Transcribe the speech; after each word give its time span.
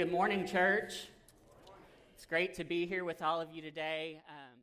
Good 0.00 0.10
morning, 0.10 0.46
church. 0.46 1.08
It's 2.14 2.24
great 2.24 2.54
to 2.54 2.64
be 2.64 2.86
here 2.86 3.04
with 3.04 3.20
all 3.20 3.38
of 3.38 3.52
you 3.52 3.60
today. 3.60 4.22
Um, 4.30 4.58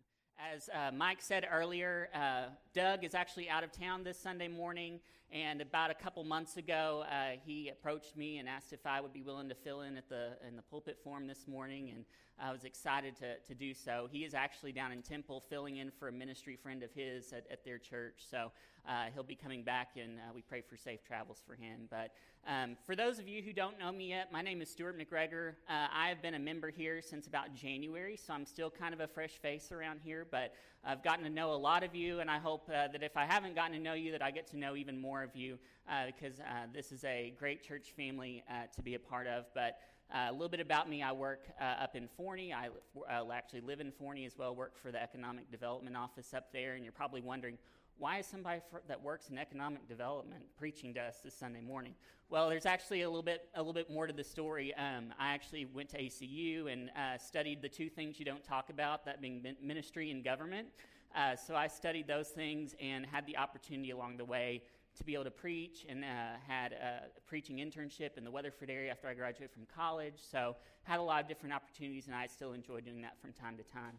as 0.52 0.68
uh, 0.74 0.90
Mike 0.92 1.22
said 1.22 1.48
earlier, 1.52 2.10
uh, 2.12 2.46
Doug 2.78 3.04
is 3.04 3.16
actually 3.16 3.50
out 3.50 3.64
of 3.64 3.72
town 3.72 4.04
this 4.04 4.20
Sunday 4.20 4.48
morning, 4.48 5.00
and 5.32 5.62
about 5.62 5.90
a 5.90 5.96
couple 5.96 6.24
months 6.24 6.58
ago, 6.58 7.06
uh, 7.10 7.32
he 7.44 7.70
approached 7.70 8.16
me 8.16 8.38
and 8.38 8.48
asked 8.48 8.72
if 8.72 8.86
I 8.86 9.02
would 9.02 9.12
be 9.12 9.24
willing 9.24 9.50
to 9.50 9.56
fill 9.56 9.82
in 9.82 9.98
at 9.98 10.08
the 10.10 10.34
in 10.48 10.56
the 10.56 10.62
pulpit 10.62 11.00
for 11.04 11.18
him 11.18 11.26
this 11.26 11.48
morning, 11.48 11.90
and 11.90 12.06
I 12.40 12.52
was 12.52 12.66
excited 12.66 13.16
to, 13.16 13.40
to 13.40 13.56
do 13.56 13.74
so. 13.74 14.08
He 14.12 14.20
is 14.20 14.36
actually 14.36 14.74
down 14.74 14.92
in 14.92 15.02
Temple 15.02 15.44
filling 15.50 15.78
in 15.78 15.90
for 15.90 16.10
a 16.10 16.12
ministry 16.12 16.56
friend 16.56 16.84
of 16.84 16.94
his 16.94 17.34
at, 17.34 17.48
at 17.50 17.66
their 17.66 17.80
church, 17.80 18.26
so 18.30 18.52
uh, 18.88 19.06
he'll 19.12 19.24
be 19.24 19.36
coming 19.36 19.64
back, 19.64 19.98
and 20.00 20.20
uh, 20.20 20.32
we 20.36 20.44
pray 20.44 20.62
for 20.62 20.78
safe 20.78 21.04
travels 21.04 21.42
for 21.48 21.56
him. 21.56 21.88
But 21.90 22.12
um, 22.48 22.78
for 22.86 22.96
those 22.96 23.18
of 23.18 23.28
you 23.28 23.42
who 23.42 23.54
don't 23.54 23.80
know 23.80 23.92
me 23.92 24.10
yet, 24.10 24.32
my 24.32 24.44
name 24.44 24.62
is 24.62 24.70
Stuart 24.70 25.00
McGregor. 25.00 25.54
Uh, 25.68 25.88
I 25.92 26.10
have 26.10 26.22
been 26.22 26.36
a 26.36 26.40
member 26.40 26.70
here 26.70 27.02
since 27.02 27.26
about 27.26 27.56
January, 27.56 28.16
so 28.16 28.34
I'm 28.34 28.46
still 28.46 28.70
kind 28.70 28.94
of 28.94 29.00
a 29.00 29.08
fresh 29.08 29.34
face 29.42 29.72
around 29.72 30.00
here, 30.04 30.28
but 30.30 30.54
I've 30.88 31.04
gotten 31.04 31.26
to 31.26 31.30
know 31.30 31.52
a 31.52 31.60
lot 31.60 31.84
of 31.84 31.94
you, 31.94 32.22
and 32.22 32.32
I 32.32 32.40
hope 32.40 32.70
uh, 32.70 32.88
that 32.88 33.04
if 33.04 33.18
I 33.18 33.26
haven't 33.26 33.56
gotten 33.56 33.74
to 33.74 33.80
know 33.80 33.94
you, 33.94 34.14
that 34.14 34.22
I 34.22 34.32
get 34.32 34.48
to 34.52 34.58
know 34.58 34.78
even 34.78 34.98
more 34.98 35.22
of 35.22 35.36
you, 35.36 35.60
uh, 35.90 36.06
because 36.06 36.40
uh, 36.40 36.68
this 36.74 36.94
is 36.94 37.04
a 37.04 37.34
great 37.38 37.62
church 37.62 37.94
family 37.96 38.42
to 38.74 38.82
be 38.82 38.96
a 38.96 39.00
part 39.00 39.28
of. 39.28 39.46
But 39.54 39.80
uh, 40.14 40.28
a 40.30 40.32
little 40.32 40.48
bit 40.48 40.62
about 40.62 40.90
me 40.90 41.04
I 41.04 41.12
work 41.12 41.50
uh, 41.60 41.64
up 41.84 41.96
in 41.96 42.08
Forney. 42.08 42.54
I 42.54 42.70
uh, 43.10 43.32
actually 43.34 43.60
live 43.62 43.82
in 43.82 43.92
Forney 43.92 44.26
as 44.26 44.38
well, 44.38 44.56
work 44.56 44.78
for 44.78 44.90
the 44.90 45.02
Economic 45.02 45.52
Development 45.52 45.98
Office 45.98 46.34
up 46.34 46.54
there. 46.54 46.76
And 46.76 46.84
you're 46.86 46.94
probably 46.94 47.20
wondering, 47.20 47.58
why 48.00 48.20
is 48.20 48.28
somebody 48.28 48.62
for, 48.70 48.82
that 48.88 49.02
works 49.02 49.30
in 49.30 49.38
economic 49.38 49.88
development 49.88 50.44
preaching 50.58 50.94
to 50.94 51.02
us 51.02 51.18
this 51.24 51.36
Sunday 51.36 51.62
morning? 51.62 51.94
Well, 52.30 52.50
there's 52.50 52.66
actually 52.66 53.04
a 53.04 53.10
little 53.10 53.24
bit, 53.24 53.50
a 53.56 53.60
little 53.60 53.74
bit 53.74 53.90
more 53.90 54.06
to 54.06 54.14
the 54.14 54.24
story. 54.24 54.74
Um, 54.76 55.14
I 55.20 55.34
actually 55.34 55.66
went 55.66 55.90
to 55.90 55.98
ACU 55.98 56.72
and 56.72 56.90
uh, 56.90 57.18
studied 57.18 57.62
the 57.62 57.70
two 57.70 57.90
things 57.90 58.20
you 58.20 58.26
don't 58.26 58.44
talk 58.44 58.70
about, 58.70 59.06
that 59.06 59.22
being 59.22 59.46
ministry 59.62 60.12
and 60.12 60.24
government. 60.24 60.68
Uh, 61.16 61.36
so 61.36 61.56
I 61.56 61.68
studied 61.68 62.08
those 62.08 62.28
things 62.30 62.76
and 62.82 63.06
had 63.06 63.26
the 63.26 63.38
opportunity 63.38 63.92
along 63.92 64.18
the 64.18 64.26
way 64.26 64.62
to 64.98 65.04
be 65.04 65.14
able 65.14 65.24
to 65.24 65.32
preach 65.32 65.86
and 65.88 66.04
uh, 66.04 66.08
had 66.48 66.74
a 66.74 67.04
preaching 67.28 67.58
internship 67.58 68.18
in 68.18 68.24
the 68.24 68.32
Weatherford 68.32 68.70
area 68.70 68.92
after 68.92 69.08
I 69.08 69.14
graduated 69.14 69.52
from 69.52 69.66
college. 69.74 70.16
So 70.18 70.56
had 70.84 71.00
a 71.00 71.04
lot 71.04 71.22
of 71.22 71.28
different 71.28 71.54
opportunities, 71.54 72.08
and 72.08 72.16
I 72.16 72.28
still 72.28 72.54
enjoy 72.54 72.82
doing 72.82 73.02
that 73.04 73.20
from 73.22 73.32
time 73.32 73.58
to 73.58 73.64
time. 73.64 73.98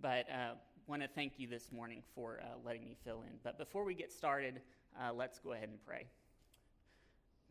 But 0.00 0.30
uh, 0.30 0.54
want 0.86 1.02
to 1.02 1.08
thank 1.08 1.32
you 1.36 1.48
this 1.48 1.72
morning 1.72 2.00
for 2.14 2.40
uh, 2.42 2.46
letting 2.64 2.84
me 2.84 2.96
fill 3.04 3.22
in. 3.22 3.32
But 3.42 3.58
before 3.58 3.84
we 3.84 3.94
get 3.94 4.12
started, 4.12 4.60
uh, 5.00 5.12
let's 5.12 5.40
go 5.40 5.52
ahead 5.52 5.68
and 5.68 5.84
pray. 5.84 6.06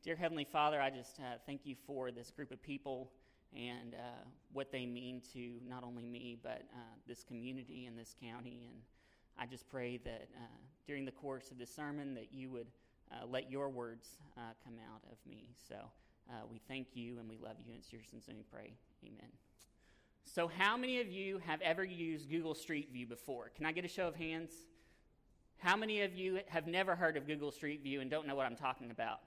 Dear 0.03 0.16
Heavenly 0.16 0.45
Father, 0.45 0.81
I 0.81 0.89
just 0.89 1.19
uh, 1.19 1.38
thank 1.45 1.66
you 1.66 1.75
for 1.86 2.11
this 2.11 2.31
group 2.31 2.52
of 2.52 2.61
people 2.61 3.11
and 3.53 3.94
uh, 3.94 4.23
what 4.53 4.72
they 4.72 4.86
mean 4.86 5.22
to 5.33 5.56
not 5.67 5.83
only 5.83 6.06
me, 6.06 6.38
but 6.41 6.61
uh, 6.73 6.80
this 7.08 7.23
community 7.23 7.88
and 7.88 7.97
this 7.97 8.16
county. 8.22 8.69
And 8.69 8.78
I 9.38 9.45
just 9.45 9.67
pray 9.69 9.97
that 10.06 10.30
uh, 10.38 10.58
during 10.88 11.03
the 11.03 11.11
course 11.11 11.52
of 11.52 11.58
this 11.58 11.73
sermon 11.73 12.13
that 12.16 12.30
you 12.31 12.50
would 12.50 12.67
let 13.30 13.50
your 13.50 13.69
words 13.69 14.08
come 14.66 14.73
out 14.91 15.02
of 15.09 15.17
me. 15.25 15.47
So 15.69 15.75
we 16.52 16.59
thank 16.67 16.88
you 16.95 17.17
and 17.19 17.30
we 17.30 17.38
love 17.38 17.56
you. 17.59 17.72
And 17.72 17.80
it's 17.80 17.94
your 17.94 18.02
name 18.28 18.38
we 18.38 18.44
pray. 18.52 18.73
Amen. 19.06 19.30
So, 20.25 20.47
how 20.47 20.75
many 20.75 20.99
of 20.99 21.07
you 21.07 21.39
have 21.45 21.61
ever 21.61 21.83
used 21.83 22.29
Google 22.29 22.55
Street 22.55 22.89
View 22.91 23.05
before? 23.05 23.51
Can 23.55 23.65
I 23.65 23.71
get 23.71 23.85
a 23.85 23.87
show 23.87 24.07
of 24.07 24.15
hands? 24.15 24.51
How 25.57 25.77
many 25.77 26.01
of 26.01 26.13
you 26.13 26.39
have 26.47 26.67
never 26.67 26.95
heard 26.95 27.15
of 27.15 27.27
Google 27.27 27.51
Street 27.51 27.83
View 27.83 28.01
and 28.01 28.09
don't 28.09 28.27
know 28.27 28.35
what 28.35 28.45
I'm 28.45 28.55
talking 28.55 28.91
about? 28.91 29.19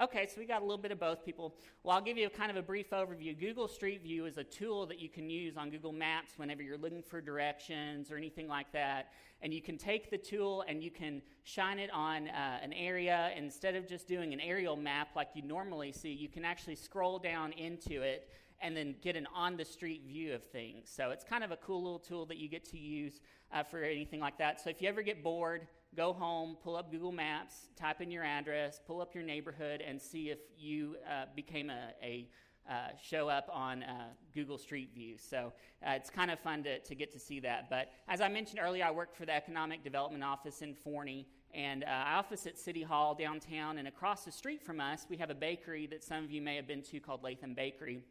Okay, 0.00 0.26
so 0.26 0.34
we 0.38 0.46
got 0.46 0.62
a 0.62 0.64
little 0.64 0.78
bit 0.78 0.92
of 0.92 1.00
both 1.00 1.24
people. 1.24 1.56
Well, 1.82 1.96
I'll 1.96 2.02
give 2.02 2.16
you 2.16 2.28
a 2.28 2.30
kind 2.30 2.52
of 2.52 2.56
a 2.56 2.62
brief 2.62 2.90
overview. 2.90 3.38
Google 3.38 3.66
Street 3.66 4.00
View 4.00 4.26
is 4.26 4.38
a 4.38 4.44
tool 4.44 4.86
that 4.86 5.00
you 5.00 5.08
can 5.08 5.28
use 5.28 5.56
on 5.56 5.70
Google 5.70 5.92
Maps 5.92 6.34
whenever 6.36 6.62
you're 6.62 6.78
looking 6.78 7.02
for 7.02 7.20
directions 7.20 8.12
or 8.12 8.16
anything 8.16 8.46
like 8.46 8.72
that. 8.72 9.08
And 9.42 9.52
you 9.52 9.60
can 9.60 9.76
take 9.76 10.08
the 10.08 10.18
tool 10.18 10.64
and 10.68 10.84
you 10.84 10.92
can 10.92 11.20
shine 11.42 11.80
it 11.80 11.90
on 11.92 12.28
uh, 12.28 12.58
an 12.62 12.72
area. 12.72 13.32
Instead 13.36 13.74
of 13.74 13.88
just 13.88 14.06
doing 14.06 14.32
an 14.32 14.40
aerial 14.40 14.76
map 14.76 15.08
like 15.16 15.30
you 15.34 15.42
normally 15.42 15.90
see, 15.90 16.12
you 16.12 16.28
can 16.28 16.44
actually 16.44 16.76
scroll 16.76 17.18
down 17.18 17.50
into 17.52 18.02
it 18.02 18.28
and 18.60 18.76
then 18.76 18.94
get 19.02 19.16
an 19.16 19.26
on 19.34 19.56
the 19.56 19.64
street 19.64 20.02
view 20.06 20.34
of 20.34 20.42
things. 20.44 20.90
So 20.92 21.10
it's 21.10 21.24
kind 21.24 21.44
of 21.44 21.50
a 21.50 21.56
cool 21.56 21.82
little 21.82 21.98
tool 21.98 22.26
that 22.26 22.38
you 22.38 22.48
get 22.48 22.64
to 22.70 22.78
use 22.78 23.20
uh, 23.52 23.62
for 23.62 23.82
anything 23.82 24.20
like 24.20 24.38
that. 24.38 24.60
So 24.60 24.70
if 24.70 24.82
you 24.82 24.88
ever 24.88 25.02
get 25.02 25.22
bored, 25.22 25.66
go 25.96 26.12
home, 26.12 26.56
pull 26.62 26.76
up 26.76 26.90
Google 26.90 27.12
Maps, 27.12 27.68
type 27.76 28.00
in 28.00 28.10
your 28.10 28.24
address, 28.24 28.80
pull 28.86 29.00
up 29.00 29.14
your 29.14 29.24
neighborhood, 29.24 29.82
and 29.86 30.00
see 30.00 30.30
if 30.30 30.38
you 30.58 30.96
uh, 31.08 31.24
became 31.34 31.70
a, 31.70 31.92
a 32.02 32.28
uh, 32.68 32.88
show 33.02 33.28
up 33.28 33.48
on 33.50 33.82
uh, 33.82 34.08
Google 34.34 34.58
Street 34.58 34.90
View. 34.94 35.16
So 35.16 35.52
uh, 35.86 35.92
it's 35.92 36.10
kind 36.10 36.30
of 36.30 36.38
fun 36.38 36.62
to, 36.64 36.78
to 36.80 36.94
get 36.94 37.10
to 37.12 37.18
see 37.18 37.40
that. 37.40 37.70
But 37.70 37.90
as 38.08 38.20
I 38.20 38.28
mentioned 38.28 38.60
earlier, 38.62 38.84
I 38.84 38.90
work 38.90 39.14
for 39.14 39.24
the 39.24 39.34
Economic 39.34 39.82
Development 39.82 40.22
Office 40.22 40.60
in 40.60 40.74
Forney. 40.74 41.26
And 41.54 41.82
uh, 41.82 41.86
I 41.86 42.14
office 42.16 42.46
at 42.46 42.58
City 42.58 42.82
Hall 42.82 43.14
downtown. 43.14 43.78
And 43.78 43.88
across 43.88 44.24
the 44.24 44.32
street 44.32 44.62
from 44.62 44.80
us, 44.80 45.06
we 45.08 45.16
have 45.16 45.30
a 45.30 45.34
bakery 45.34 45.86
that 45.86 46.04
some 46.04 46.22
of 46.24 46.30
you 46.30 46.42
may 46.42 46.56
have 46.56 46.68
been 46.68 46.82
to 46.82 47.00
called 47.00 47.22
Latham 47.22 47.54
Bakery. 47.54 48.02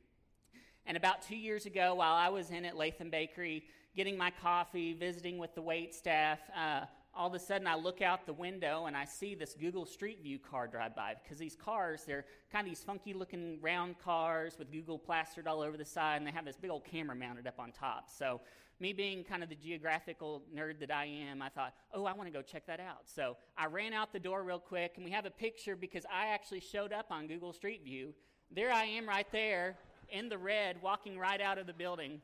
And 0.88 0.96
about 0.96 1.22
two 1.22 1.36
years 1.36 1.66
ago, 1.66 1.96
while 1.96 2.16
I 2.16 2.30
was 2.30 2.50
in 2.50 2.64
at 2.64 2.78
Latham 2.78 3.10
Bakery, 3.10 3.66
getting 3.94 4.18
my 4.18 4.32
coffee, 4.32 4.94
visiting 4.94 5.38
with 5.38 5.54
the 5.54 5.62
wait 5.62 5.94
staff, 5.94 6.40
uh, 6.58 6.86
all 7.14 7.28
of 7.28 7.34
a 7.34 7.40
sudden 7.40 7.68
I 7.68 7.76
look 7.76 8.02
out 8.02 8.26
the 8.26 8.32
window 8.32 8.86
and 8.86 8.96
I 8.96 9.04
see 9.04 9.36
this 9.36 9.54
Google 9.54 9.86
Street 9.86 10.24
View 10.24 10.40
car 10.40 10.66
drive 10.66 10.96
by 10.96 11.16
because 11.22 11.40
these 11.40 11.58
cars, 11.58 12.04
they're 12.08 12.24
kind 12.54 12.66
of 12.66 12.72
these 12.72 12.86
funky 12.86 13.14
looking 13.14 13.60
round 13.62 14.00
cars 14.00 14.56
with 14.58 14.72
Google 14.72 14.98
plastered 14.98 15.46
all 15.46 15.60
over 15.60 15.76
the 15.76 15.84
side 15.84 16.18
and 16.18 16.26
they 16.26 16.32
have 16.32 16.46
this 16.46 16.56
big 16.56 16.72
old 16.72 16.86
camera 16.86 17.18
mounted 17.18 17.48
up 17.48 17.60
on 17.60 17.74
top. 17.74 18.10
So, 18.10 18.40
me 18.80 18.94
being 18.94 19.24
kind 19.24 19.42
of 19.42 19.50
the 19.50 19.56
geographical 19.56 20.44
nerd 20.56 20.80
that 20.80 20.92
I 20.92 21.06
am, 21.06 21.42
I 21.42 21.50
thought, 21.50 21.74
oh, 21.96 22.06
I 22.06 22.14
want 22.14 22.28
to 22.28 22.34
go 22.34 22.44
check 22.44 22.68
that 22.68 22.80
out. 22.80 23.02
So, 23.06 23.36
I 23.58 23.66
ran 23.66 23.92
out 23.92 24.14
the 24.14 24.20
door 24.20 24.44
real 24.44 24.60
quick 24.60 24.94
and 24.96 25.04
we 25.04 25.12
have 25.12 25.26
a 25.26 25.32
picture 25.32 25.76
because 25.76 26.06
I 26.06 26.28
actually 26.28 26.62
showed 26.62 26.94
up 26.94 27.08
on 27.10 27.28
Google 27.28 27.52
Street 27.52 27.84
View. 27.84 28.14
There 28.52 28.72
I 28.72 28.86
am 28.86 29.10
right 29.10 29.30
there 29.34 29.76
in 30.10 30.30
the 30.30 30.38
red 30.38 30.82
walking 30.82 31.18
right 31.18 31.42
out 31.42 31.58
of 31.58 31.68
the 31.68 31.74
building. 31.74 32.22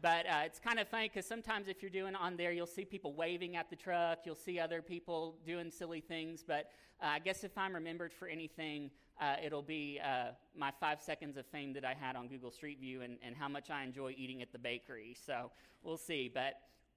But 0.00 0.26
uh, 0.26 0.42
it's 0.46 0.58
kind 0.58 0.78
of 0.78 0.88
funny 0.88 1.08
because 1.08 1.26
sometimes 1.26 1.68
if 1.68 1.82
you're 1.82 1.90
doing 1.90 2.14
on 2.14 2.36
there, 2.36 2.52
you'll 2.52 2.66
see 2.66 2.84
people 2.84 3.12
waving 3.12 3.56
at 3.56 3.68
the 3.68 3.76
truck, 3.76 4.20
you'll 4.24 4.34
see 4.34 4.58
other 4.58 4.80
people 4.80 5.36
doing 5.44 5.70
silly 5.70 6.00
things. 6.00 6.42
But 6.46 6.70
uh, 7.02 7.06
I 7.06 7.18
guess 7.18 7.44
if 7.44 7.56
I'm 7.58 7.74
remembered 7.74 8.12
for 8.12 8.26
anything, 8.26 8.90
uh, 9.20 9.36
it'll 9.44 9.62
be 9.62 10.00
uh, 10.02 10.30
my 10.56 10.72
five 10.80 11.00
seconds 11.02 11.36
of 11.36 11.44
fame 11.46 11.74
that 11.74 11.84
I 11.84 11.92
had 11.92 12.16
on 12.16 12.28
Google 12.28 12.50
Street 12.50 12.80
View 12.80 13.02
and, 13.02 13.18
and 13.22 13.36
how 13.36 13.48
much 13.48 13.68
I 13.68 13.84
enjoy 13.84 14.14
eating 14.16 14.40
at 14.40 14.52
the 14.52 14.58
bakery. 14.58 15.14
So 15.26 15.50
we'll 15.82 15.98
see. 15.98 16.30
But 16.32 16.54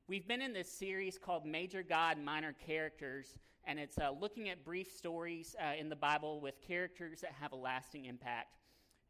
we've 0.07 0.27
been 0.27 0.41
in 0.41 0.53
this 0.53 0.71
series 0.71 1.17
called 1.17 1.45
Major 1.45 1.83
God, 1.83 2.17
Minor 2.17 2.55
Characters, 2.65 3.37
and 3.65 3.77
it's 3.77 3.97
uh, 3.97 4.11
looking 4.17 4.49
at 4.49 4.63
brief 4.63 4.89
stories 4.89 5.55
uh, 5.61 5.73
in 5.77 5.89
the 5.89 5.95
Bible 5.95 6.39
with 6.39 6.55
characters 6.65 7.21
that 7.21 7.31
have 7.41 7.51
a 7.51 7.57
lasting 7.57 8.05
impact. 8.05 8.55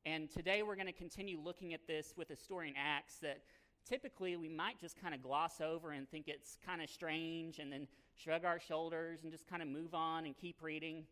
And 0.06 0.30
today 0.30 0.64
we're 0.64 0.75
going 0.75 0.88
to 0.88 0.91
continue 0.91 1.40
looking 1.40 1.74
at 1.74 1.88
this 1.88 2.14
with 2.18 2.30
a 2.30 2.36
story 2.36 2.68
in 2.68 2.74
Acts 2.78 3.19
that 3.22 3.40
typically 3.88 4.36
we 4.36 4.50
might 4.50 4.78
just 4.78 5.02
kind 5.02 5.16
of 5.16 5.22
gloss 5.22 5.62
over 5.62 5.91
and 5.91 6.09
think 6.09 6.28
it's 6.28 6.58
kind 6.66 6.81
of 6.81 6.90
strange 6.90 7.59
and 7.59 7.72
then 7.72 7.88
shrug 8.22 8.44
our 8.44 8.59
shoulders 8.59 9.24
and 9.24 9.31
just 9.31 9.47
kind 9.47 9.62
of 9.62 9.69
move 9.69 9.94
on 9.94 10.25
and 10.25 10.36
keep 10.36 10.62
reading. 10.62 11.06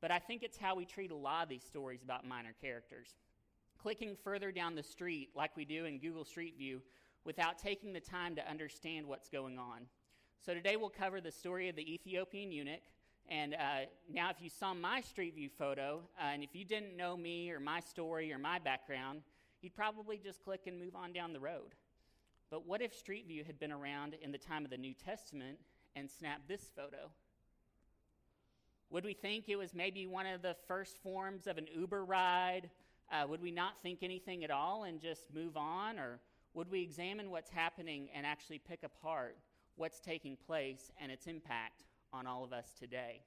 But 0.00 0.10
I 0.10 0.18
think 0.18 0.42
it's 0.42 0.56
how 0.56 0.74
we 0.74 0.86
treat 0.86 1.10
a 1.10 1.14
lot 1.14 1.42
of 1.42 1.50
these 1.50 1.62
stories 1.62 2.02
about 2.02 2.26
minor 2.26 2.54
characters. 2.58 3.08
Clicking 3.82 4.16
further 4.24 4.50
down 4.50 4.74
the 4.74 4.82
street, 4.82 5.28
like 5.36 5.54
we 5.54 5.66
do 5.66 5.84
in 5.84 5.98
Google 5.98 6.24
Street 6.24 6.54
View, 6.56 6.80
without 7.24 7.58
taking 7.58 7.92
the 7.92 8.00
time 8.00 8.34
to 8.36 8.50
understand 8.50 9.06
what's 9.06 9.28
going 9.28 9.58
on. 9.58 9.82
So 10.40 10.54
today 10.54 10.76
we'll 10.76 10.88
cover 10.88 11.20
the 11.20 11.30
story 11.30 11.68
of 11.68 11.76
the 11.76 11.92
Ethiopian 11.92 12.50
eunuch. 12.50 12.80
And 13.30 13.54
uh, 13.54 13.86
now, 14.10 14.30
if 14.30 14.36
you 14.40 14.48
saw 14.48 14.72
my 14.72 15.02
Street 15.02 15.34
View 15.34 15.50
photo, 15.58 16.00
uh, 16.18 16.28
and 16.32 16.42
if 16.42 16.54
you 16.54 16.64
didn't 16.64 16.96
know 16.96 17.16
me 17.16 17.50
or 17.50 17.60
my 17.60 17.80
story 17.80 18.32
or 18.32 18.38
my 18.38 18.58
background, 18.58 19.20
you'd 19.60 19.74
probably 19.74 20.16
just 20.16 20.42
click 20.42 20.62
and 20.66 20.78
move 20.78 20.96
on 20.96 21.12
down 21.12 21.34
the 21.34 21.40
road. 21.40 21.74
But 22.50 22.66
what 22.66 22.80
if 22.80 22.94
Street 22.94 23.26
View 23.28 23.44
had 23.44 23.60
been 23.60 23.72
around 23.72 24.14
in 24.22 24.32
the 24.32 24.38
time 24.38 24.64
of 24.64 24.70
the 24.70 24.78
New 24.78 24.94
Testament 24.94 25.58
and 25.94 26.10
snapped 26.10 26.48
this 26.48 26.70
photo? 26.74 27.10
Would 28.88 29.04
we 29.04 29.12
think 29.12 29.50
it 29.50 29.56
was 29.56 29.74
maybe 29.74 30.06
one 30.06 30.24
of 30.26 30.40
the 30.40 30.56
first 30.66 30.96
forms 31.02 31.46
of 31.46 31.58
an 31.58 31.66
Uber 31.74 32.06
ride? 32.06 32.70
Uh, 33.12 33.26
would 33.28 33.42
we 33.42 33.50
not 33.50 33.74
think 33.82 33.98
anything 34.02 34.42
at 34.44 34.50
all 34.50 34.84
and 34.84 34.98
just 34.98 35.34
move 35.34 35.58
on? 35.58 35.98
Or 35.98 36.20
would 36.54 36.70
we 36.70 36.80
examine 36.80 37.30
what's 37.30 37.50
happening 37.50 38.08
and 38.14 38.24
actually 38.24 38.58
pick 38.58 38.84
apart 38.84 39.36
what's 39.76 40.00
taking 40.00 40.34
place 40.46 40.90
and 40.98 41.12
its 41.12 41.26
impact 41.26 41.84
on 42.12 42.26
all 42.26 42.44
of 42.44 42.52
us 42.52 42.72
today? 42.78 43.22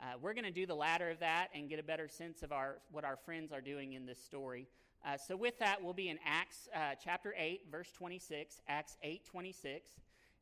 Uh, 0.00 0.14
we're 0.20 0.32
going 0.32 0.44
to 0.44 0.50
do 0.50 0.66
the 0.66 0.74
latter 0.74 1.10
of 1.10 1.18
that 1.20 1.48
and 1.54 1.68
get 1.68 1.78
a 1.78 1.82
better 1.82 2.08
sense 2.08 2.42
of 2.42 2.52
our, 2.52 2.78
what 2.90 3.04
our 3.04 3.16
friends 3.16 3.52
are 3.52 3.60
doing 3.60 3.92
in 3.92 4.06
this 4.06 4.22
story. 4.22 4.66
Uh, 5.04 5.16
so 5.16 5.36
with 5.36 5.58
that, 5.58 5.82
we'll 5.82 5.94
be 5.94 6.08
in 6.08 6.18
Acts 6.24 6.68
uh, 6.74 6.94
chapter 7.02 7.34
8, 7.36 7.62
verse 7.70 7.90
26, 7.92 8.60
Acts 8.68 8.96
8, 9.02 9.24
26. 9.24 9.90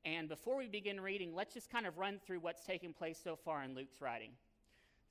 And 0.04 0.28
before 0.28 0.56
we 0.56 0.68
begin 0.68 1.00
reading, 1.00 1.34
let's 1.34 1.54
just 1.54 1.70
kind 1.70 1.86
of 1.86 1.98
run 1.98 2.20
through 2.24 2.40
what's 2.40 2.64
taken 2.64 2.92
place 2.92 3.20
so 3.22 3.36
far 3.36 3.62
in 3.62 3.74
Luke's 3.74 4.00
writing. 4.00 4.30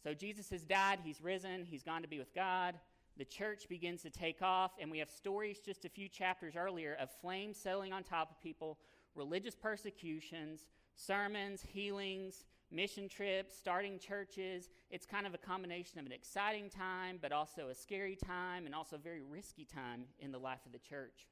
So 0.04 0.14
Jesus 0.14 0.50
has 0.52 0.64
died, 0.64 1.00
he's 1.04 1.22
risen, 1.22 1.66
he's 1.66 1.84
gone 1.84 2.02
to 2.02 2.08
be 2.08 2.20
with 2.20 2.34
God. 2.34 2.76
The 3.18 3.26
church 3.26 3.68
begins 3.68 4.02
to 4.04 4.10
take 4.10 4.42
off, 4.42 4.72
and 4.80 4.92
we 4.92 5.00
have 5.00 5.10
stories 5.10 5.60
just 5.60 5.86
a 5.86 5.90
few 5.90 6.08
chapters 6.08 6.56
earlier 6.56 6.96
of 7.02 7.10
flames 7.20 7.58
settling 7.58 7.92
on 7.92 8.04
top 8.04 8.32
of 8.32 8.42
people, 8.42 8.78
religious 9.16 9.56
persecutions, 9.56 10.68
sermons, 10.98 11.62
healings, 11.62 12.44
mission 12.72 13.08
trips, 13.08 13.56
starting 13.56 14.00
churches. 14.00 14.70
It's 14.90 15.06
kind 15.06 15.26
of 15.26 15.34
a 15.34 15.38
combination 15.38 16.00
of 16.00 16.06
an 16.06 16.12
exciting 16.12 16.70
time, 16.70 17.20
but 17.22 17.32
also 17.32 17.70
a 17.70 17.76
scary 17.76 18.16
time, 18.16 18.66
and 18.66 18.76
also 18.76 18.98
a 18.98 19.00
very 19.00 19.22
risky 19.22 19.64
time 19.64 20.06
in 20.20 20.32
the 20.32 20.40
life 20.40 20.66
of 20.66 20.74
the 20.74 20.80
church. 20.80 21.28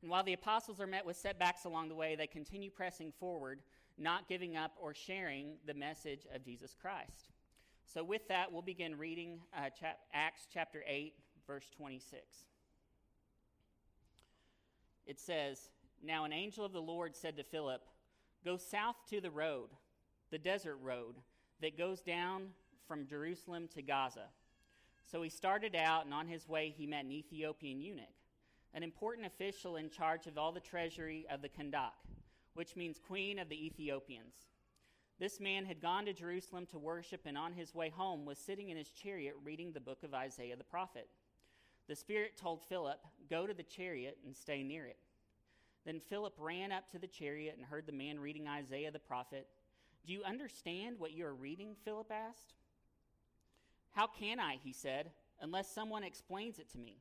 And 0.00 0.10
while 0.10 0.22
the 0.22 0.32
apostles 0.32 0.80
are 0.80 0.86
met 0.86 1.04
with 1.04 1.16
setbacks 1.16 1.64
along 1.64 1.88
the 1.88 1.94
way, 1.94 2.14
they 2.14 2.26
continue 2.26 2.70
pressing 2.70 3.12
forward, 3.12 3.60
not 3.98 4.28
giving 4.28 4.56
up 4.56 4.72
or 4.80 4.94
sharing 4.94 5.56
the 5.66 5.74
message 5.74 6.26
of 6.34 6.44
Jesus 6.44 6.74
Christ. 6.80 7.28
So, 7.86 8.02
with 8.02 8.26
that, 8.28 8.50
we'll 8.50 8.62
begin 8.62 8.96
reading 8.96 9.40
uh, 9.56 9.68
chap- 9.68 10.00
Acts 10.12 10.46
chapter 10.52 10.82
8, 10.86 11.14
verse 11.46 11.66
26. 11.76 12.22
It 15.06 15.20
says, 15.20 15.68
Now 16.02 16.24
an 16.24 16.32
angel 16.32 16.64
of 16.64 16.72
the 16.72 16.80
Lord 16.80 17.14
said 17.14 17.36
to 17.36 17.44
Philip, 17.44 17.82
Go 18.44 18.56
south 18.56 18.96
to 19.10 19.20
the 19.20 19.30
road 19.30 19.70
the 20.34 20.38
desert 20.38 20.78
road 20.82 21.14
that 21.60 21.78
goes 21.78 22.00
down 22.00 22.48
from 22.88 23.06
Jerusalem 23.06 23.68
to 23.72 23.82
Gaza. 23.82 24.26
So 25.08 25.22
he 25.22 25.30
started 25.30 25.76
out, 25.76 26.06
and 26.06 26.12
on 26.12 26.26
his 26.26 26.48
way, 26.48 26.74
he 26.76 26.88
met 26.88 27.04
an 27.04 27.12
Ethiopian 27.12 27.80
eunuch, 27.80 28.04
an 28.72 28.82
important 28.82 29.28
official 29.28 29.76
in 29.76 29.90
charge 29.90 30.26
of 30.26 30.36
all 30.36 30.50
the 30.50 30.58
treasury 30.58 31.24
of 31.30 31.40
the 31.40 31.48
Kandake, 31.48 31.92
which 32.54 32.74
means 32.74 32.98
queen 32.98 33.38
of 33.38 33.48
the 33.48 33.64
Ethiopians. 33.64 34.34
This 35.20 35.38
man 35.38 35.64
had 35.66 35.80
gone 35.80 36.06
to 36.06 36.12
Jerusalem 36.12 36.66
to 36.72 36.78
worship, 36.78 37.20
and 37.26 37.38
on 37.38 37.52
his 37.52 37.74
way 37.76 37.90
home 37.90 38.24
was 38.24 38.38
sitting 38.38 38.70
in 38.70 38.76
his 38.76 38.90
chariot 38.90 39.36
reading 39.44 39.70
the 39.70 39.78
book 39.78 40.02
of 40.02 40.14
Isaiah 40.14 40.56
the 40.56 40.64
prophet. 40.64 41.08
The 41.86 41.94
Spirit 41.94 42.36
told 42.36 42.60
Philip, 42.62 42.98
Go 43.30 43.46
to 43.46 43.54
the 43.54 43.62
chariot 43.62 44.18
and 44.26 44.34
stay 44.34 44.64
near 44.64 44.86
it. 44.86 44.98
Then 45.84 46.00
Philip 46.00 46.34
ran 46.38 46.72
up 46.72 46.90
to 46.90 46.98
the 46.98 47.06
chariot 47.06 47.56
and 47.56 47.66
heard 47.66 47.86
the 47.86 47.92
man 47.92 48.18
reading 48.18 48.48
Isaiah 48.48 48.90
the 48.90 48.98
prophet. 48.98 49.46
Do 50.06 50.12
you 50.12 50.22
understand 50.24 50.96
what 50.98 51.12
you 51.12 51.26
are 51.26 51.34
reading? 51.34 51.76
Philip 51.84 52.10
asked. 52.10 52.54
How 53.92 54.06
can 54.06 54.40
I, 54.40 54.58
he 54.62 54.72
said, 54.72 55.10
unless 55.40 55.70
someone 55.70 56.02
explains 56.02 56.58
it 56.58 56.70
to 56.72 56.78
me? 56.78 56.98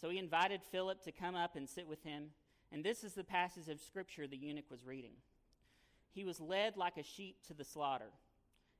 So 0.00 0.10
he 0.10 0.18
invited 0.18 0.60
Philip 0.70 1.02
to 1.04 1.12
come 1.12 1.34
up 1.34 1.56
and 1.56 1.68
sit 1.68 1.88
with 1.88 2.02
him, 2.02 2.30
and 2.72 2.84
this 2.84 3.04
is 3.04 3.14
the 3.14 3.24
passage 3.24 3.68
of 3.68 3.80
scripture 3.80 4.26
the 4.26 4.36
eunuch 4.36 4.70
was 4.70 4.84
reading. 4.84 5.12
He 6.12 6.24
was 6.24 6.40
led 6.40 6.76
like 6.76 6.96
a 6.96 7.02
sheep 7.02 7.36
to 7.48 7.54
the 7.54 7.64
slaughter, 7.64 8.10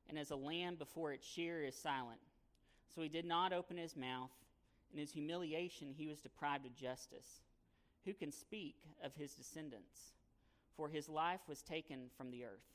and 0.09 0.19
as 0.19 0.31
a 0.31 0.37
lamb 0.37 0.77
before 0.77 1.13
its 1.13 1.27
shearer 1.27 1.63
is 1.63 1.77
silent. 1.77 2.21
So 2.95 3.03
he 3.03 3.09
did 3.09 3.25
not 3.25 3.53
open 3.53 3.77
his 3.77 3.97
mouth. 3.97 4.31
In 4.93 4.99
his 4.99 5.13
humiliation, 5.13 5.95
he 5.97 6.09
was 6.09 6.21
deprived 6.21 6.67
of 6.67 6.75
justice. 6.75 7.43
Who 8.05 8.15
can 8.15 8.33
speak 8.33 8.77
of 9.03 9.15
his 9.15 9.35
descendants? 9.35 10.15
For 10.77 10.89
his 10.89 11.09
life 11.09 11.41
was 11.49 11.63
taken 11.63 12.09
from 12.17 12.31
the 12.31 12.45
earth. 12.45 12.75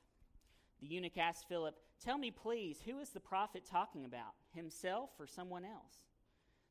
The 0.80 0.88
eunuch 0.88 1.18
asked 1.18 1.48
Philip, 1.48 1.76
Tell 2.04 2.18
me, 2.18 2.30
please, 2.30 2.80
who 2.86 3.00
is 3.00 3.10
the 3.10 3.20
prophet 3.20 3.64
talking 3.66 4.06
about, 4.06 4.34
himself 4.54 5.10
or 5.20 5.26
someone 5.26 5.64
else? 5.64 6.04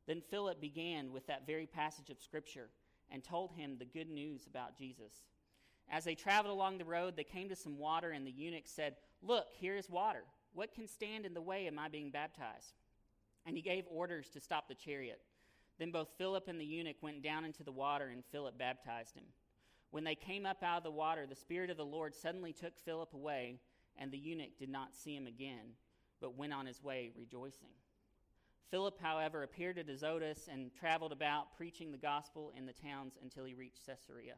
Then 0.07 0.21
Philip 0.21 0.61
began 0.61 1.11
with 1.11 1.27
that 1.27 1.47
very 1.47 1.65
passage 1.65 2.09
of 2.09 2.21
Scripture 2.21 2.69
and 3.11 3.23
told 3.23 3.53
him 3.53 3.77
the 3.77 3.85
good 3.85 4.09
news 4.09 4.45
about 4.47 4.77
Jesus. 4.77 5.23
As 5.89 6.03
they 6.03 6.15
traveled 6.15 6.53
along 6.53 6.77
the 6.77 6.85
road, 6.85 7.15
they 7.15 7.23
came 7.23 7.49
to 7.49 7.55
some 7.55 7.77
water, 7.77 8.11
and 8.11 8.25
the 8.25 8.31
eunuch 8.31 8.67
said, 8.67 8.95
Look, 9.21 9.47
here 9.51 9.75
is 9.75 9.89
water. 9.89 10.23
What 10.53 10.73
can 10.73 10.87
stand 10.87 11.25
in 11.25 11.33
the 11.33 11.41
way 11.41 11.67
of 11.67 11.73
my 11.73 11.89
being 11.89 12.11
baptized? 12.11 12.73
And 13.45 13.55
he 13.55 13.61
gave 13.61 13.85
orders 13.89 14.29
to 14.29 14.39
stop 14.39 14.67
the 14.67 14.75
chariot. 14.75 15.21
Then 15.77 15.91
both 15.91 16.09
Philip 16.17 16.47
and 16.47 16.59
the 16.59 16.65
eunuch 16.65 17.01
went 17.01 17.21
down 17.21 17.45
into 17.45 17.63
the 17.63 17.71
water, 17.71 18.07
and 18.07 18.23
Philip 18.31 18.57
baptized 18.57 19.15
him. 19.15 19.25
When 19.91 20.03
they 20.03 20.15
came 20.15 20.45
up 20.45 20.63
out 20.63 20.77
of 20.77 20.83
the 20.83 20.91
water, 20.91 21.25
the 21.25 21.35
Spirit 21.35 21.69
of 21.69 21.77
the 21.77 21.85
Lord 21.85 22.15
suddenly 22.15 22.53
took 22.53 22.77
Philip 22.79 23.13
away 23.13 23.59
and 23.97 24.11
the 24.11 24.17
eunuch 24.17 24.57
did 24.57 24.69
not 24.69 24.95
see 24.95 25.15
him 25.15 25.27
again, 25.27 25.73
but 26.21 26.37
went 26.37 26.53
on 26.53 26.65
his 26.65 26.83
way 26.83 27.11
rejoicing. 27.15 27.69
Philip, 28.71 28.99
however, 28.99 29.43
appeared 29.43 29.77
at 29.77 29.89
Azotus 29.89 30.49
and 30.51 30.73
traveled 30.73 31.11
about 31.11 31.55
preaching 31.55 31.91
the 31.91 31.97
gospel 31.97 32.51
in 32.57 32.65
the 32.65 32.73
towns 32.73 33.17
until 33.21 33.45
he 33.45 33.53
reached 33.53 33.85
Caesarea. 33.85 34.35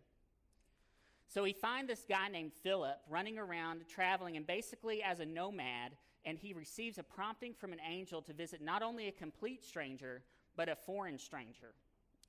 So 1.27 1.43
we 1.43 1.53
find 1.53 1.89
this 1.89 2.05
guy 2.07 2.27
named 2.27 2.53
Philip 2.53 2.99
running 3.09 3.37
around, 3.37 3.81
traveling, 3.89 4.37
and 4.37 4.45
basically 4.45 5.01
as 5.01 5.19
a 5.19 5.25
nomad, 5.25 5.93
and 6.25 6.37
he 6.37 6.53
receives 6.53 6.97
a 6.97 7.03
prompting 7.03 7.53
from 7.53 7.73
an 7.73 7.79
angel 7.89 8.21
to 8.23 8.33
visit 8.33 8.61
not 8.61 8.83
only 8.83 9.07
a 9.07 9.11
complete 9.11 9.63
stranger, 9.63 10.23
but 10.57 10.67
a 10.67 10.75
foreign 10.75 11.17
stranger 11.17 11.73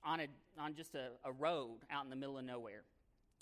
on, 0.05 0.21
a, 0.21 0.27
on 0.61 0.75
just 0.75 0.95
a, 0.95 1.09
a 1.25 1.33
road 1.33 1.79
out 1.91 2.05
in 2.05 2.11
the 2.11 2.17
middle 2.17 2.39
of 2.39 2.45
nowhere. 2.45 2.83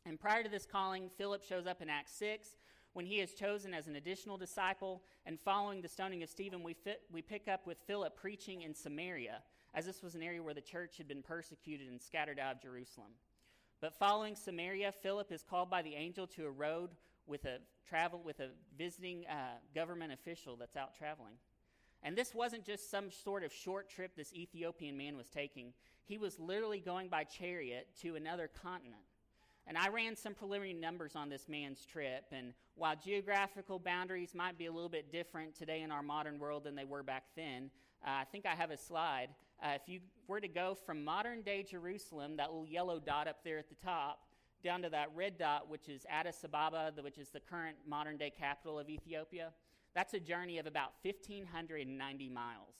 And 0.06 0.18
prior 0.18 0.42
to 0.42 0.48
this 0.48 0.64
calling, 0.64 1.10
Philip 1.18 1.42
shows 1.42 1.66
up 1.66 1.82
in 1.82 1.90
Acts 1.90 2.12
6 2.12 2.56
when 2.92 3.04
he 3.04 3.16
is 3.16 3.34
chosen 3.34 3.74
as 3.74 3.88
an 3.88 3.96
additional 3.96 4.38
disciple. 4.38 5.02
And 5.26 5.38
following 5.38 5.82
the 5.82 5.88
stoning 5.88 6.22
of 6.22 6.30
Stephen, 6.30 6.62
we, 6.62 6.72
fit, 6.72 7.02
we 7.12 7.20
pick 7.20 7.48
up 7.48 7.66
with 7.66 7.78
Philip 7.86 8.16
preaching 8.16 8.62
in 8.62 8.74
Samaria, 8.74 9.42
as 9.74 9.84
this 9.84 10.02
was 10.02 10.14
an 10.14 10.22
area 10.22 10.42
where 10.42 10.54
the 10.54 10.60
church 10.60 10.96
had 10.96 11.08
been 11.08 11.22
persecuted 11.22 11.88
and 11.88 12.00
scattered 12.00 12.38
out 12.38 12.54
of 12.54 12.62
Jerusalem. 12.62 13.10
But 13.80 13.98
following 13.98 14.36
Samaria, 14.36 14.92
Philip 14.92 15.32
is 15.32 15.42
called 15.42 15.68
by 15.68 15.82
the 15.82 15.94
angel 15.94 16.26
to 16.28 16.46
a 16.46 16.50
road 16.50 16.90
with 17.26 17.44
a 17.44 17.58
travel 17.86 18.22
with 18.24 18.40
a 18.40 18.48
visiting 18.78 19.26
uh, 19.26 19.58
government 19.74 20.12
official 20.12 20.56
that's 20.56 20.76
out 20.76 20.96
traveling. 20.96 21.34
And 22.06 22.16
this 22.16 22.36
wasn't 22.36 22.64
just 22.64 22.88
some 22.88 23.10
sort 23.10 23.42
of 23.42 23.52
short 23.52 23.90
trip 23.90 24.14
this 24.14 24.32
Ethiopian 24.32 24.96
man 24.96 25.16
was 25.16 25.28
taking. 25.28 25.72
He 26.04 26.18
was 26.18 26.38
literally 26.38 26.78
going 26.78 27.08
by 27.08 27.24
chariot 27.24 27.88
to 28.02 28.14
another 28.14 28.48
continent. 28.62 29.02
And 29.66 29.76
I 29.76 29.88
ran 29.88 30.14
some 30.14 30.32
preliminary 30.32 30.72
numbers 30.72 31.16
on 31.16 31.28
this 31.28 31.48
man's 31.48 31.84
trip. 31.84 32.26
And 32.30 32.52
while 32.76 32.94
geographical 32.94 33.80
boundaries 33.80 34.36
might 34.36 34.56
be 34.56 34.66
a 34.66 34.72
little 34.72 34.88
bit 34.88 35.10
different 35.10 35.56
today 35.56 35.82
in 35.82 35.90
our 35.90 36.02
modern 36.04 36.38
world 36.38 36.62
than 36.62 36.76
they 36.76 36.84
were 36.84 37.02
back 37.02 37.24
then, 37.34 37.72
uh, 38.06 38.10
I 38.20 38.24
think 38.30 38.46
I 38.46 38.54
have 38.54 38.70
a 38.70 38.76
slide. 38.76 39.30
Uh, 39.60 39.70
if 39.74 39.88
you 39.88 39.98
were 40.28 40.40
to 40.40 40.46
go 40.46 40.76
from 40.86 41.02
modern 41.02 41.42
day 41.42 41.64
Jerusalem, 41.68 42.36
that 42.36 42.52
little 42.52 42.68
yellow 42.68 43.00
dot 43.00 43.26
up 43.26 43.42
there 43.42 43.58
at 43.58 43.68
the 43.68 43.84
top, 43.84 44.20
down 44.62 44.80
to 44.82 44.90
that 44.90 45.08
red 45.16 45.38
dot, 45.38 45.68
which 45.68 45.88
is 45.88 46.06
Addis 46.08 46.44
Ababa, 46.44 46.92
which 47.00 47.18
is 47.18 47.30
the 47.30 47.40
current 47.40 47.76
modern 47.84 48.16
day 48.16 48.30
capital 48.30 48.78
of 48.78 48.88
Ethiopia, 48.88 49.50
that's 49.96 50.12
a 50.12 50.20
journey 50.20 50.58
of 50.58 50.66
about 50.66 50.92
1,590 51.04 52.28
miles. 52.28 52.74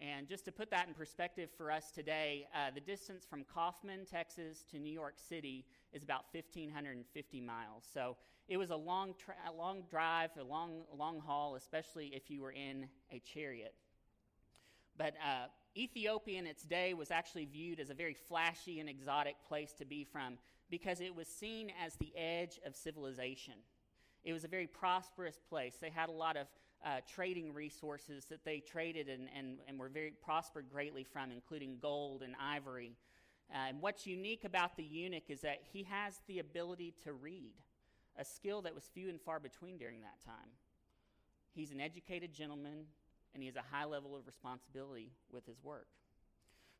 And 0.00 0.28
just 0.28 0.44
to 0.44 0.52
put 0.52 0.70
that 0.70 0.86
in 0.86 0.94
perspective 0.94 1.50
for 1.56 1.72
us 1.72 1.90
today, 1.90 2.46
uh, 2.54 2.70
the 2.72 2.80
distance 2.80 3.26
from 3.28 3.44
Kaufman, 3.52 4.06
Texas 4.08 4.64
to 4.70 4.78
New 4.78 4.92
York 4.92 5.14
City 5.16 5.64
is 5.92 6.04
about 6.04 6.26
1,550 6.32 7.40
miles. 7.40 7.84
So 7.92 8.16
it 8.46 8.56
was 8.56 8.70
a 8.70 8.76
long, 8.76 9.14
tra- 9.18 9.34
a 9.48 9.52
long 9.52 9.82
drive, 9.90 10.30
a 10.40 10.44
long, 10.44 10.84
long 10.96 11.18
haul, 11.18 11.56
especially 11.56 12.12
if 12.14 12.30
you 12.30 12.40
were 12.40 12.52
in 12.52 12.86
a 13.10 13.18
chariot. 13.18 13.74
But 14.96 15.14
uh, 15.14 15.46
Ethiopia 15.76 16.38
in 16.38 16.46
its 16.46 16.62
day 16.62 16.94
was 16.94 17.10
actually 17.10 17.46
viewed 17.46 17.80
as 17.80 17.90
a 17.90 17.94
very 17.94 18.14
flashy 18.14 18.78
and 18.78 18.88
exotic 18.88 19.34
place 19.48 19.72
to 19.78 19.84
be 19.84 20.04
from 20.04 20.38
because 20.70 21.00
it 21.00 21.12
was 21.12 21.26
seen 21.26 21.72
as 21.84 21.96
the 21.96 22.12
edge 22.16 22.60
of 22.64 22.76
civilization. 22.76 23.54
It 24.24 24.32
was 24.32 24.44
a 24.44 24.48
very 24.48 24.66
prosperous 24.66 25.38
place. 25.48 25.76
They 25.80 25.90
had 25.90 26.08
a 26.08 26.12
lot 26.12 26.36
of 26.36 26.46
uh, 26.84 27.00
trading 27.12 27.52
resources 27.52 28.24
that 28.26 28.44
they 28.44 28.60
traded 28.60 29.08
and, 29.08 29.28
and, 29.36 29.58
and 29.68 29.78
were 29.78 29.88
very 29.88 30.12
prospered 30.22 30.66
greatly 30.70 31.04
from, 31.04 31.30
including 31.30 31.78
gold 31.80 32.22
and 32.22 32.34
ivory. 32.40 32.96
Uh, 33.52 33.68
and 33.68 33.80
what's 33.80 34.06
unique 34.06 34.44
about 34.44 34.76
the 34.76 34.82
eunuch 34.82 35.28
is 35.28 35.40
that 35.42 35.60
he 35.72 35.84
has 35.84 36.20
the 36.26 36.38
ability 36.38 36.94
to 37.04 37.12
read, 37.12 37.52
a 38.16 38.24
skill 38.24 38.62
that 38.62 38.74
was 38.74 38.84
few 38.92 39.08
and 39.08 39.20
far 39.20 39.40
between 39.40 39.78
during 39.78 40.00
that 40.00 40.20
time. 40.24 40.50
He's 41.54 41.70
an 41.70 41.80
educated 41.80 42.32
gentleman, 42.32 42.86
and 43.34 43.42
he 43.42 43.46
has 43.46 43.56
a 43.56 43.64
high 43.70 43.84
level 43.84 44.16
of 44.16 44.26
responsibility 44.26 45.12
with 45.30 45.46
his 45.46 45.62
work. 45.62 45.88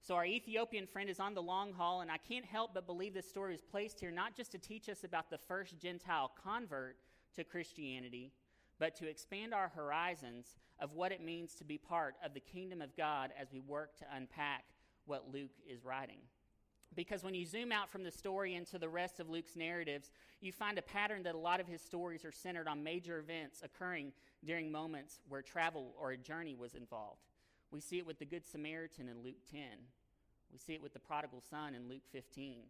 So, 0.01 0.17
our 0.17 0.25
Ethiopian 0.25 0.87
friend 0.87 1.09
is 1.09 1.21
on 1.21 1.35
the 1.35 1.43
long 1.43 1.73
haul, 1.73 2.01
and 2.01 2.11
I 2.11 2.17
can't 2.17 2.45
help 2.45 2.75
but 2.75 2.87
believe 2.87 3.15
this 3.15 3.29
story 3.29 3.55
is 3.55 3.61
placed 3.61 4.01
here 4.01 4.11
not 4.11 4.35
just 4.35 4.51
to 4.53 4.59
teach 4.59 4.89
us 4.89 5.05
about 5.05 5.31
the 5.31 5.39
first 5.39 5.79
Gentile 5.79 6.33
convert 6.43 6.97
to 7.37 7.45
Christianity, 7.45 8.33
but 8.79 8.95
to 8.97 9.09
expand 9.09 9.55
our 9.55 9.69
horizons 9.69 10.57
of 10.81 10.93
what 10.93 11.13
it 11.13 11.23
means 11.23 11.55
to 11.55 11.65
be 11.65 11.79
part 11.79 12.15
of 12.25 12.35
the 12.35 12.41
kingdom 12.41 12.83
of 12.83 12.97
God 12.97 13.31
as 13.41 13.53
we 13.53 13.61
work 13.61 13.97
to 13.99 14.05
unpack 14.15 14.65
what 15.07 15.33
Luke 15.33 15.53
is 15.69 15.85
writing. 15.85 16.19
Because 16.95 17.25
when 17.25 17.35
you 17.35 17.47
zoom 17.47 17.73
out 17.73 17.91
from 17.91 18.03
the 18.03 18.11
story 18.11 18.55
into 18.55 18.79
the 18.79 18.89
rest 18.89 19.19
of 19.19 19.31
Luke's 19.31 19.57
narratives, 19.57 20.11
you 20.41 20.53
find 20.53 20.79
a 20.79 20.83
pattern 20.83 21.23
that 21.23 21.35
a 21.35 21.39
lot 21.39 21.61
of 21.61 21.67
his 21.67 21.81
stories 21.81 22.25
are 22.25 22.33
centered 22.33 22.69
on 22.69 22.83
major 22.83 23.19
events 23.19 23.63
occurring 23.65 24.13
during 24.45 24.71
moments 24.71 25.21
where 25.29 25.41
travel 25.41 25.95
or 25.99 26.11
a 26.11 26.17
journey 26.17 26.55
was 26.55 26.75
involved. 26.75 27.23
We 27.71 27.81
see 27.81 27.99
it 27.99 28.07
with 28.07 28.19
the 28.19 28.27
Good 28.27 28.47
Samaritan 28.47 29.09
in 29.09 29.23
Luke 29.23 29.41
10. 29.51 29.61
We 30.53 30.59
see 30.59 30.75
it 30.75 30.83
with 30.83 30.93
the 30.93 30.99
prodigal 30.99 31.43
son 31.49 31.75
in 31.75 31.89
Luke 31.89 32.03
15. 32.13 32.65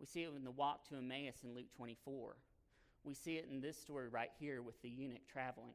We 0.00 0.06
see 0.06 0.22
it 0.22 0.30
in 0.34 0.44
the 0.44 0.50
walk 0.50 0.88
to 0.88 0.96
Emmaus 0.96 1.36
in 1.44 1.54
Luke 1.54 1.70
24. 1.76 2.36
We 3.04 3.14
see 3.14 3.36
it 3.36 3.48
in 3.50 3.60
this 3.60 3.76
story 3.76 4.08
right 4.08 4.30
here 4.38 4.62
with 4.62 4.80
the 4.82 4.88
eunuch 4.88 5.26
traveling. 5.30 5.74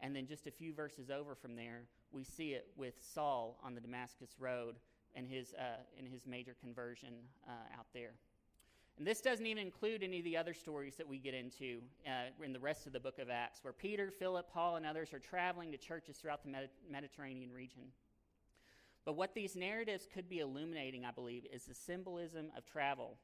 And 0.00 0.14
then 0.14 0.26
just 0.26 0.46
a 0.46 0.50
few 0.50 0.72
verses 0.72 1.10
over 1.10 1.34
from 1.34 1.56
there, 1.56 1.82
we 2.12 2.24
see 2.24 2.52
it 2.52 2.68
with 2.76 2.94
Saul 3.00 3.58
on 3.62 3.74
the 3.74 3.80
Damascus 3.80 4.30
Road 4.38 4.76
and 5.14 5.26
his, 5.26 5.54
uh, 5.54 5.82
and 5.98 6.06
his 6.06 6.26
major 6.26 6.54
conversion 6.60 7.14
uh, 7.46 7.78
out 7.78 7.86
there. 7.92 8.12
And 8.98 9.06
this 9.06 9.20
doesn't 9.20 9.46
even 9.46 9.62
include 9.62 10.02
any 10.02 10.18
of 10.18 10.24
the 10.24 10.36
other 10.36 10.54
stories 10.54 10.96
that 10.96 11.06
we 11.06 11.18
get 11.18 11.32
into 11.32 11.80
uh, 12.04 12.44
in 12.44 12.52
the 12.52 12.58
rest 12.58 12.86
of 12.86 12.92
the 12.92 12.98
book 12.98 13.20
of 13.20 13.30
Acts, 13.30 13.60
where 13.62 13.72
Peter, 13.72 14.10
Philip, 14.10 14.52
Paul, 14.52 14.74
and 14.76 14.84
others 14.84 15.12
are 15.12 15.20
traveling 15.20 15.70
to 15.70 15.78
churches 15.78 16.16
throughout 16.16 16.42
the 16.42 16.50
Medi- 16.50 16.68
Mediterranean 16.90 17.52
region. 17.52 17.82
But 19.04 19.14
what 19.14 19.34
these 19.34 19.54
narratives 19.54 20.08
could 20.12 20.28
be 20.28 20.40
illuminating, 20.40 21.04
I 21.04 21.12
believe, 21.12 21.46
is 21.52 21.64
the 21.64 21.74
symbolism 21.74 22.50
of 22.56 22.66
travel. 22.66 23.16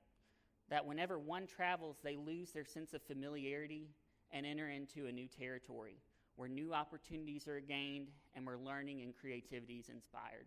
That 0.71 0.87
whenever 0.87 1.19
one 1.19 1.47
travels, 1.47 1.99
they 2.03 2.17
lose 2.17 2.51
their 2.51 2.65
sense 2.65 2.95
of 2.95 3.03
familiarity 3.03 3.89
and 4.33 4.47
enter 4.47 4.69
into 4.69 5.07
a 5.07 5.13
new 5.13 5.29
territory 5.29 5.99
where 6.37 6.49
new 6.49 6.75
opportunities 6.75 7.47
are 7.47 7.61
gained 7.61 8.09
and 8.35 8.45
where 8.45 8.59
learning 8.59 9.03
and 9.03 9.15
creativity 9.15 9.75
is 9.75 9.89
inspired. 9.89 10.47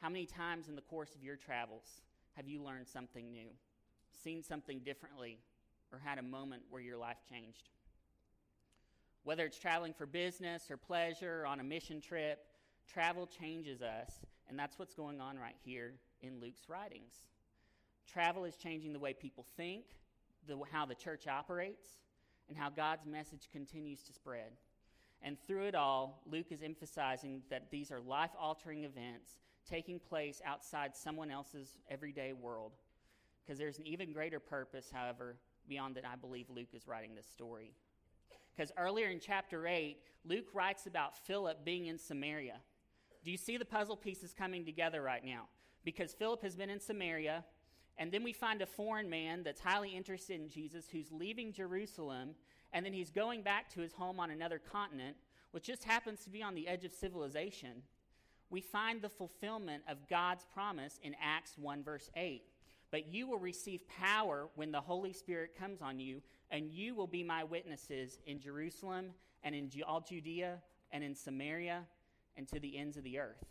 How 0.00 0.08
many 0.08 0.26
times 0.26 0.68
in 0.68 0.74
the 0.74 0.82
course 0.82 1.14
of 1.14 1.22
your 1.22 1.36
travels 1.36 2.02
have 2.32 2.48
you 2.48 2.62
learned 2.62 2.88
something 2.88 3.30
new? 3.30 3.50
seen 4.22 4.42
something 4.42 4.80
differently, 4.80 5.38
or 5.92 5.98
had 5.98 6.18
a 6.18 6.22
moment 6.22 6.62
where 6.70 6.82
your 6.82 6.96
life 6.96 7.18
changed. 7.28 7.70
Whether 9.24 9.44
it's 9.44 9.58
traveling 9.58 9.94
for 9.94 10.06
business 10.06 10.70
or 10.70 10.76
pleasure 10.76 11.42
or 11.42 11.46
on 11.46 11.60
a 11.60 11.64
mission 11.64 12.00
trip, 12.00 12.40
travel 12.90 13.26
changes 13.26 13.82
us, 13.82 14.10
and 14.48 14.58
that's 14.58 14.78
what's 14.78 14.94
going 14.94 15.20
on 15.20 15.38
right 15.38 15.56
here 15.64 15.94
in 16.20 16.40
Luke's 16.40 16.68
writings. 16.68 17.24
Travel 18.10 18.44
is 18.44 18.56
changing 18.56 18.92
the 18.92 18.98
way 18.98 19.12
people 19.12 19.44
think, 19.56 19.84
the, 20.46 20.58
how 20.70 20.86
the 20.86 20.94
church 20.94 21.26
operates, 21.26 21.88
and 22.48 22.56
how 22.56 22.70
God's 22.70 23.06
message 23.06 23.48
continues 23.52 24.02
to 24.04 24.12
spread. 24.12 24.52
And 25.22 25.36
through 25.46 25.66
it 25.66 25.74
all, 25.74 26.22
Luke 26.30 26.46
is 26.50 26.62
emphasizing 26.62 27.42
that 27.50 27.70
these 27.70 27.90
are 27.90 28.00
life 28.00 28.30
altering 28.38 28.84
events 28.84 29.38
taking 29.68 29.98
place 29.98 30.40
outside 30.44 30.96
someone 30.96 31.30
else's 31.30 31.76
everyday 31.90 32.32
world 32.32 32.72
because 33.48 33.58
there's 33.58 33.78
an 33.78 33.86
even 33.86 34.12
greater 34.12 34.38
purpose, 34.38 34.90
however, 34.92 35.36
beyond 35.68 35.94
that 35.96 36.04
I 36.06 36.16
believe 36.16 36.50
Luke 36.50 36.74
is 36.74 36.86
writing 36.86 37.14
this 37.14 37.26
story. 37.26 37.72
Because 38.54 38.70
earlier 38.76 39.08
in 39.08 39.20
chapter 39.20 39.66
8, 39.66 39.96
Luke 40.26 40.46
writes 40.52 40.86
about 40.86 41.16
Philip 41.16 41.64
being 41.64 41.86
in 41.86 41.98
Samaria. 41.98 42.56
Do 43.24 43.30
you 43.30 43.38
see 43.38 43.56
the 43.56 43.64
puzzle 43.64 43.96
pieces 43.96 44.34
coming 44.36 44.66
together 44.66 45.00
right 45.00 45.24
now? 45.24 45.48
Because 45.82 46.12
Philip 46.12 46.42
has 46.42 46.56
been 46.56 46.68
in 46.68 46.80
Samaria, 46.80 47.44
and 47.98 48.12
then 48.12 48.22
we 48.22 48.32
find 48.32 48.62
a 48.62 48.66
foreign 48.66 49.10
man 49.10 49.42
that's 49.42 49.60
highly 49.60 49.90
interested 49.90 50.40
in 50.40 50.48
Jesus 50.48 50.86
who's 50.90 51.10
leaving 51.10 51.52
Jerusalem, 51.52 52.30
and 52.72 52.86
then 52.86 52.92
he's 52.92 53.10
going 53.10 53.42
back 53.42 53.68
to 53.74 53.80
his 53.80 53.92
home 53.92 54.20
on 54.20 54.30
another 54.30 54.58
continent, 54.60 55.16
which 55.50 55.64
just 55.64 55.84
happens 55.84 56.20
to 56.24 56.30
be 56.30 56.42
on 56.42 56.54
the 56.54 56.68
edge 56.68 56.84
of 56.84 56.92
civilization. 56.92 57.82
We 58.50 58.60
find 58.60 59.02
the 59.02 59.08
fulfillment 59.08 59.82
of 59.88 60.08
God's 60.08 60.44
promise 60.54 61.00
in 61.02 61.16
Acts 61.22 61.58
1, 61.58 61.82
verse 61.82 62.10
8. 62.16 62.42
But 62.90 63.08
you 63.08 63.26
will 63.28 63.38
receive 63.38 63.86
power 63.88 64.48
when 64.54 64.72
the 64.72 64.80
Holy 64.80 65.12
Spirit 65.12 65.58
comes 65.58 65.82
on 65.82 65.98
you, 65.98 66.22
and 66.50 66.70
you 66.70 66.94
will 66.94 67.06
be 67.06 67.22
my 67.22 67.44
witnesses 67.44 68.18
in 68.26 68.40
Jerusalem 68.40 69.10
and 69.42 69.54
in 69.54 69.70
all 69.86 70.00
Judea 70.00 70.58
and 70.92 71.04
in 71.04 71.14
Samaria 71.14 71.82
and 72.36 72.48
to 72.48 72.60
the 72.60 72.78
ends 72.78 72.96
of 72.96 73.04
the 73.04 73.18
earth. 73.18 73.44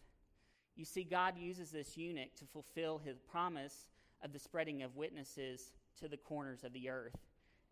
You 0.75 0.85
see, 0.85 1.03
God 1.03 1.37
uses 1.37 1.71
this 1.71 1.97
eunuch 1.97 2.35
to 2.37 2.45
fulfill 2.45 2.99
his 2.99 3.19
promise 3.19 3.87
of 4.24 4.33
the 4.33 4.39
spreading 4.39 4.83
of 4.83 4.95
witnesses 4.95 5.74
to 6.00 6.07
the 6.07 6.17
corners 6.17 6.63
of 6.63 6.74
the 6.74 6.89
earth 6.89 7.17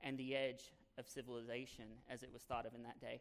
and 0.02 0.18
the 0.18 0.36
edge 0.36 0.72
of 0.98 1.08
civilization, 1.08 1.86
as 2.10 2.24
it 2.24 2.30
was 2.32 2.44
thought 2.44 2.66
of 2.66 2.74
in 2.74 2.84
that 2.84 3.00
day. 3.02 3.20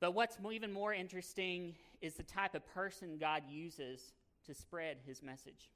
But 0.00 0.12
what's 0.12 0.38
even 0.52 0.72
more 0.72 0.92
interesting 0.92 1.74
is 2.00 2.14
the 2.14 2.22
type 2.22 2.54
of 2.54 2.66
person 2.74 3.18
God 3.18 3.42
uses 3.48 4.12
to 4.46 4.54
spread 4.54 4.98
his 5.06 5.22
message. 5.22 5.70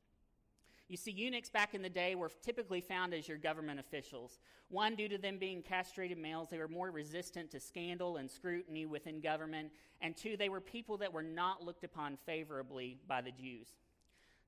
You 0.88 0.96
see, 0.96 1.10
eunuchs 1.10 1.50
back 1.50 1.74
in 1.74 1.82
the 1.82 1.88
day 1.90 2.14
were 2.14 2.30
typically 2.42 2.80
found 2.80 3.12
as 3.12 3.28
your 3.28 3.36
government 3.36 3.78
officials. 3.78 4.38
One, 4.70 4.96
due 4.96 5.08
to 5.08 5.18
them 5.18 5.38
being 5.38 5.62
castrated 5.62 6.16
males, 6.16 6.48
they 6.50 6.58
were 6.58 6.68
more 6.68 6.90
resistant 6.90 7.50
to 7.50 7.60
scandal 7.60 8.16
and 8.16 8.30
scrutiny 8.30 8.86
within 8.86 9.20
government. 9.20 9.70
And 10.00 10.16
two, 10.16 10.36
they 10.38 10.48
were 10.48 10.60
people 10.60 10.96
that 10.98 11.12
were 11.12 11.22
not 11.22 11.62
looked 11.62 11.84
upon 11.84 12.16
favorably 12.24 12.98
by 13.06 13.20
the 13.20 13.30
Jews. 13.30 13.68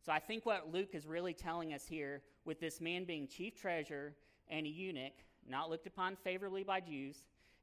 So 0.05 0.13
I 0.13 0.19
think 0.19 0.47
what 0.47 0.73
Luke 0.73 0.95
is 0.95 1.07
really 1.07 1.35
telling 1.35 1.75
us 1.75 1.87
here, 1.87 2.23
with 2.45 2.59
this 2.59 2.81
man 2.81 3.05
being 3.05 3.29
chief 3.29 3.55
treasurer 3.55 4.15
and 4.49 4.67
a 4.67 4.69
eunuch, 4.69 5.13
not 5.47 5.69
looked 5.69 5.87
upon 5.87 6.17
favorably 6.17 6.65
by 6.65 6.81
Jews, 6.81 7.17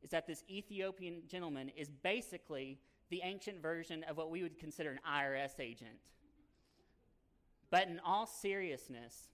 is 0.03 0.11
that 0.11 0.27
this 0.27 0.43
Ethiopian 0.49 1.23
gentleman 1.27 1.69
is 1.75 1.89
basically 1.89 2.79
the 3.09 3.21
ancient 3.23 3.61
version 3.61 4.03
of 4.03 4.17
what 4.17 4.29
we 4.29 4.43
would 4.43 4.59
consider 4.59 4.91
an 4.91 4.99
IRS 5.09 5.59
agent. 5.59 5.97
But 7.69 7.87
in 7.87 7.99
all 8.05 8.27
seriousness, 8.27 9.29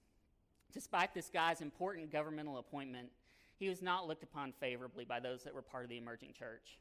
despite 0.72 1.13
this 1.13 1.29
guy's 1.29 1.62
important 1.62 2.12
governmental 2.12 2.57
appointment, 2.57 3.10
he 3.60 3.69
was 3.69 3.81
not 3.81 4.07
looked 4.07 4.24
upon 4.24 4.53
favorably 4.53 5.05
by 5.05 5.19
those 5.19 5.43
that 5.43 5.53
were 5.53 5.62
part 5.62 5.83
of 5.83 5.89
the 5.89 5.98
emerging 5.98 6.33
church. 6.33 6.79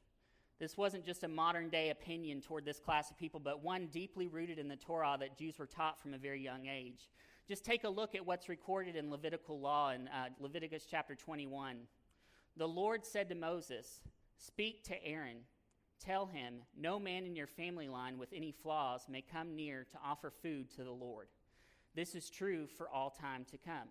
This 0.59 0.77
wasn't 0.77 1.05
just 1.05 1.25
a 1.25 1.29
modern 1.29 1.71
day 1.71 1.91
opinion 1.91 2.41
toward 2.41 2.65
this 2.65 2.79
class 2.79 3.11
of 3.11 3.19
people, 3.19 3.41
but 3.41 3.65
one 3.65 3.87
deeply 3.87 4.29
rooted 4.29 4.59
in 4.59 4.69
the 4.69 4.77
Torah 4.77 5.17
that 5.19 5.37
Jews 5.37 5.59
were 5.59 5.67
taught 5.67 6.01
from 6.01 6.15
a 6.15 6.19
very 6.19 6.41
young 6.41 6.67
age. 6.67 7.11
Just 7.49 7.65
take 7.65 7.85
a 7.85 7.89
look 7.89 8.15
at 8.15 8.25
what's 8.25 8.49
recorded 8.49 8.95
in 8.95 9.11
Levitical 9.11 9.59
law 9.59 9.91
in 9.91 10.09
uh, 10.09 10.29
Leviticus 10.39 10.87
chapter 10.89 11.15
21. 11.15 11.79
The 12.57 12.69
Lord 12.69 13.05
said 13.05 13.29
to 13.31 13.35
Moses, 13.35 14.01
Speak 14.39 14.85
to 14.85 15.05
Aaron. 15.05 15.39
Tell 15.99 16.27
him, 16.27 16.63
No 16.77 16.99
man 16.99 17.25
in 17.27 17.35
your 17.35 17.47
family 17.47 17.89
line 17.89 18.19
with 18.19 18.33
any 18.33 18.53
flaws 18.53 19.07
may 19.09 19.23
come 19.23 19.57
near 19.57 19.87
to 19.91 19.99
offer 20.05 20.31
food 20.31 20.71
to 20.77 20.85
the 20.85 20.91
Lord. 20.91 21.29
This 21.95 22.15
is 22.15 22.31
true 22.31 22.67
for 22.67 22.89
all 22.89 23.11
time 23.11 23.45
to 23.51 23.59
come. 23.59 23.89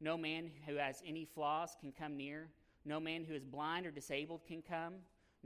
No 0.00 0.16
man 0.16 0.50
who 0.66 0.76
has 0.76 1.02
any 1.06 1.24
flaws 1.24 1.76
can 1.80 1.92
come 1.92 2.16
near. 2.16 2.48
No 2.84 3.00
man 3.00 3.24
who 3.24 3.34
is 3.34 3.44
blind 3.44 3.86
or 3.86 3.90
disabled 3.90 4.42
can 4.46 4.62
come. 4.62 4.94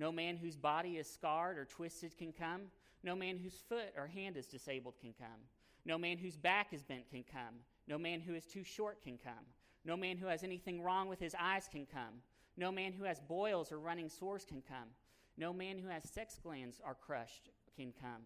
No 0.00 0.10
man 0.10 0.38
whose 0.38 0.56
body 0.56 0.96
is 0.96 1.06
scarred 1.06 1.58
or 1.58 1.66
twisted 1.66 2.16
can 2.16 2.32
come. 2.32 2.62
No 3.04 3.14
man 3.14 3.36
whose 3.36 3.62
foot 3.68 3.92
or 3.98 4.06
hand 4.06 4.38
is 4.38 4.46
disabled 4.46 4.94
can 4.98 5.12
come. 5.12 5.42
No 5.84 5.98
man 5.98 6.16
whose 6.16 6.38
back 6.38 6.68
is 6.72 6.82
bent 6.82 7.10
can 7.10 7.22
come. 7.22 7.56
No 7.86 7.98
man 7.98 8.20
who 8.20 8.32
is 8.32 8.46
too 8.46 8.64
short 8.64 9.02
can 9.02 9.18
come. 9.22 9.44
No 9.84 9.98
man 9.98 10.16
who 10.16 10.26
has 10.28 10.42
anything 10.42 10.80
wrong 10.80 11.06
with 11.06 11.20
his 11.20 11.34
eyes 11.38 11.68
can 11.70 11.84
come. 11.84 12.22
No 12.56 12.72
man 12.72 12.92
who 12.92 13.04
has 13.04 13.20
boils 13.20 13.70
or 13.70 13.78
running 13.78 14.08
sores 14.08 14.46
can 14.46 14.62
come. 14.66 14.88
No 15.36 15.52
man 15.52 15.78
who 15.78 15.90
has 15.90 16.08
sex 16.08 16.38
glands 16.42 16.80
are 16.82 16.94
crushed 16.94 17.50
can 17.76 17.92
come. 18.00 18.22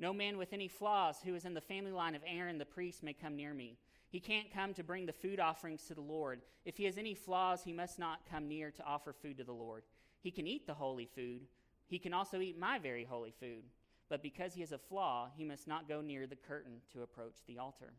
No 0.00 0.12
man 0.12 0.38
with 0.38 0.52
any 0.52 0.66
flaws 0.66 1.18
who 1.24 1.36
is 1.36 1.44
in 1.44 1.54
the 1.54 1.60
family 1.60 1.92
line 1.92 2.16
of 2.16 2.22
Aaron 2.26 2.58
the 2.58 2.64
priest 2.64 3.04
may 3.04 3.12
come 3.12 3.36
near 3.36 3.54
me. 3.54 3.78
He 4.08 4.18
can't 4.18 4.52
come 4.52 4.74
to 4.74 4.82
bring 4.82 5.06
the 5.06 5.12
food 5.12 5.38
offerings 5.38 5.84
to 5.84 5.94
the 5.94 6.00
Lord. 6.00 6.42
If 6.64 6.78
he 6.78 6.84
has 6.84 6.98
any 6.98 7.14
flaws, 7.14 7.62
he 7.62 7.72
must 7.72 8.00
not 8.00 8.28
come 8.28 8.48
near 8.48 8.72
to 8.72 8.84
offer 8.84 9.12
food 9.12 9.38
to 9.38 9.44
the 9.44 9.52
Lord. 9.52 9.84
He 10.22 10.30
can 10.30 10.46
eat 10.46 10.66
the 10.66 10.74
holy 10.74 11.06
food. 11.06 11.42
He 11.88 11.98
can 11.98 12.14
also 12.14 12.40
eat 12.40 12.58
my 12.58 12.78
very 12.78 13.04
holy 13.04 13.34
food. 13.38 13.64
But 14.08 14.22
because 14.22 14.54
he 14.54 14.60
has 14.60 14.72
a 14.72 14.78
flaw, 14.78 15.28
he 15.36 15.44
must 15.44 15.66
not 15.66 15.88
go 15.88 16.00
near 16.00 16.26
the 16.26 16.36
curtain 16.36 16.80
to 16.92 17.02
approach 17.02 17.36
the 17.46 17.58
altar. 17.58 17.92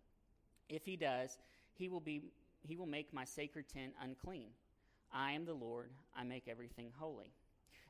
If 0.69 0.85
he 0.85 0.95
does, 0.95 1.37
he 1.73 1.89
will, 1.89 1.99
be, 1.99 2.21
he 2.61 2.75
will 2.75 2.85
make 2.85 3.13
my 3.13 3.25
sacred 3.25 3.67
tent 3.67 3.93
unclean. 4.01 4.49
I 5.11 5.33
am 5.33 5.45
the 5.45 5.53
Lord. 5.53 5.91
I 6.15 6.23
make 6.23 6.47
everything 6.47 6.91
holy. 6.97 7.33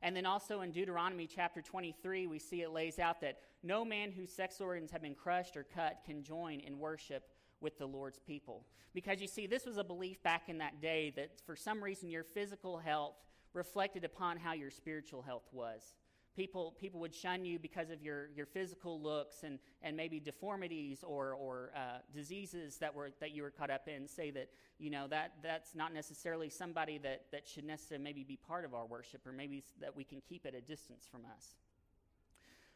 And 0.01 0.15
then 0.15 0.25
also 0.25 0.61
in 0.61 0.71
Deuteronomy 0.71 1.27
chapter 1.27 1.61
23, 1.61 2.27
we 2.27 2.39
see 2.39 2.61
it 2.61 2.71
lays 2.71 2.99
out 2.99 3.21
that 3.21 3.39
no 3.61 3.85
man 3.85 4.11
whose 4.11 4.31
sex 4.31 4.59
organs 4.59 4.91
have 4.91 5.01
been 5.01 5.15
crushed 5.15 5.55
or 5.55 5.63
cut 5.63 5.99
can 6.05 6.23
join 6.23 6.59
in 6.59 6.77
worship 6.79 7.23
with 7.61 7.77
the 7.77 7.85
Lord's 7.85 8.19
people. 8.19 8.65
Because 8.93 9.21
you 9.21 9.27
see, 9.27 9.47
this 9.47 9.65
was 9.65 9.77
a 9.77 9.83
belief 9.83 10.21
back 10.21 10.49
in 10.49 10.57
that 10.57 10.81
day 10.81 11.13
that 11.15 11.31
for 11.45 11.55
some 11.55 11.81
reason 11.81 12.09
your 12.09 12.25
physical 12.25 12.77
health 12.77 13.15
reflected 13.53 14.03
upon 14.03 14.37
how 14.37 14.53
your 14.53 14.71
spiritual 14.71 15.21
health 15.21 15.47
was. 15.51 15.95
People, 16.35 16.75
people 16.79 16.99
would 16.99 17.13
shun 17.13 17.45
you 17.45 17.59
because 17.59 17.91
of 17.91 18.01
your, 18.01 18.29
your 18.35 18.47
physical 18.47 18.99
looks 18.99 19.43
and, 19.43 19.59
and 19.83 19.95
maybe 19.95 20.19
deformities 20.19 21.03
or, 21.03 21.33
or 21.33 21.71
uh, 21.75 21.99
diseases 22.11 22.77
that, 22.77 22.93
were, 22.93 23.11
that 23.19 23.31
you 23.31 23.43
were 23.43 23.51
caught 23.51 23.69
up 23.69 23.87
in. 23.87 24.07
Say 24.07 24.31
that, 24.31 24.49
you 24.79 24.89
know, 24.89 25.05
that, 25.09 25.33
that's 25.43 25.75
not 25.75 25.93
necessarily 25.93 26.49
somebody 26.49 26.97
that, 26.97 27.25
that 27.31 27.47
should 27.47 27.65
necessarily 27.65 28.03
maybe 28.03 28.23
be 28.23 28.35
part 28.35 28.65
of 28.65 28.73
our 28.73 28.85
worship 28.87 29.27
or 29.27 29.31
maybe 29.31 29.63
that 29.79 29.95
we 29.95 30.03
can 30.03 30.21
keep 30.27 30.47
at 30.47 30.55
a 30.55 30.61
distance 30.61 31.07
from 31.09 31.21
us. 31.37 31.55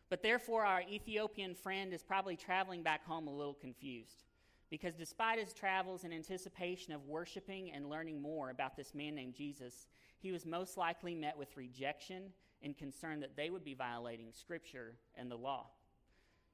But 0.10 0.22
therefore, 0.22 0.64
our 0.64 0.82
Ethiopian 0.82 1.56
friend 1.56 1.94
is 1.94 2.04
probably 2.04 2.36
traveling 2.36 2.84
back 2.84 3.06
home 3.06 3.28
a 3.28 3.36
little 3.36 3.56
confused. 3.56 4.24
Because 4.70 4.96
despite 4.96 5.40
his 5.40 5.54
travels 5.54 6.04
in 6.04 6.12
anticipation 6.12 6.94
of 6.94 7.08
worshiping 7.08 7.72
and 7.72 7.90
learning 7.90 8.22
more 8.22 8.50
about 8.50 8.76
this 8.76 8.94
man 8.94 9.16
named 9.16 9.34
Jesus, 9.34 9.88
he 10.20 10.32
was 10.32 10.46
most 10.46 10.78
likely 10.78 11.16
met 11.16 11.38
with 11.38 11.56
rejection 11.56 12.32
and 12.62 12.78
concern 12.78 13.20
that 13.20 13.36
they 13.36 13.50
would 13.50 13.64
be 13.64 13.74
violating 13.74 14.30
Scripture 14.32 14.96
and 15.16 15.30
the 15.30 15.36
law. 15.36 15.68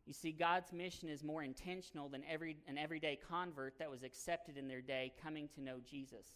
You 0.05 0.13
see, 0.13 0.33
God's 0.33 0.73
mission 0.73 1.07
is 1.07 1.23
more 1.23 1.43
intentional 1.43 2.09
than 2.09 2.23
every, 2.29 2.57
an 2.67 2.77
everyday 2.77 3.17
convert 3.29 3.79
that 3.79 3.89
was 3.89 4.03
accepted 4.03 4.57
in 4.57 4.67
their 4.67 4.81
day 4.81 5.13
coming 5.21 5.47
to 5.55 5.61
know 5.61 5.77
Jesus. 5.89 6.27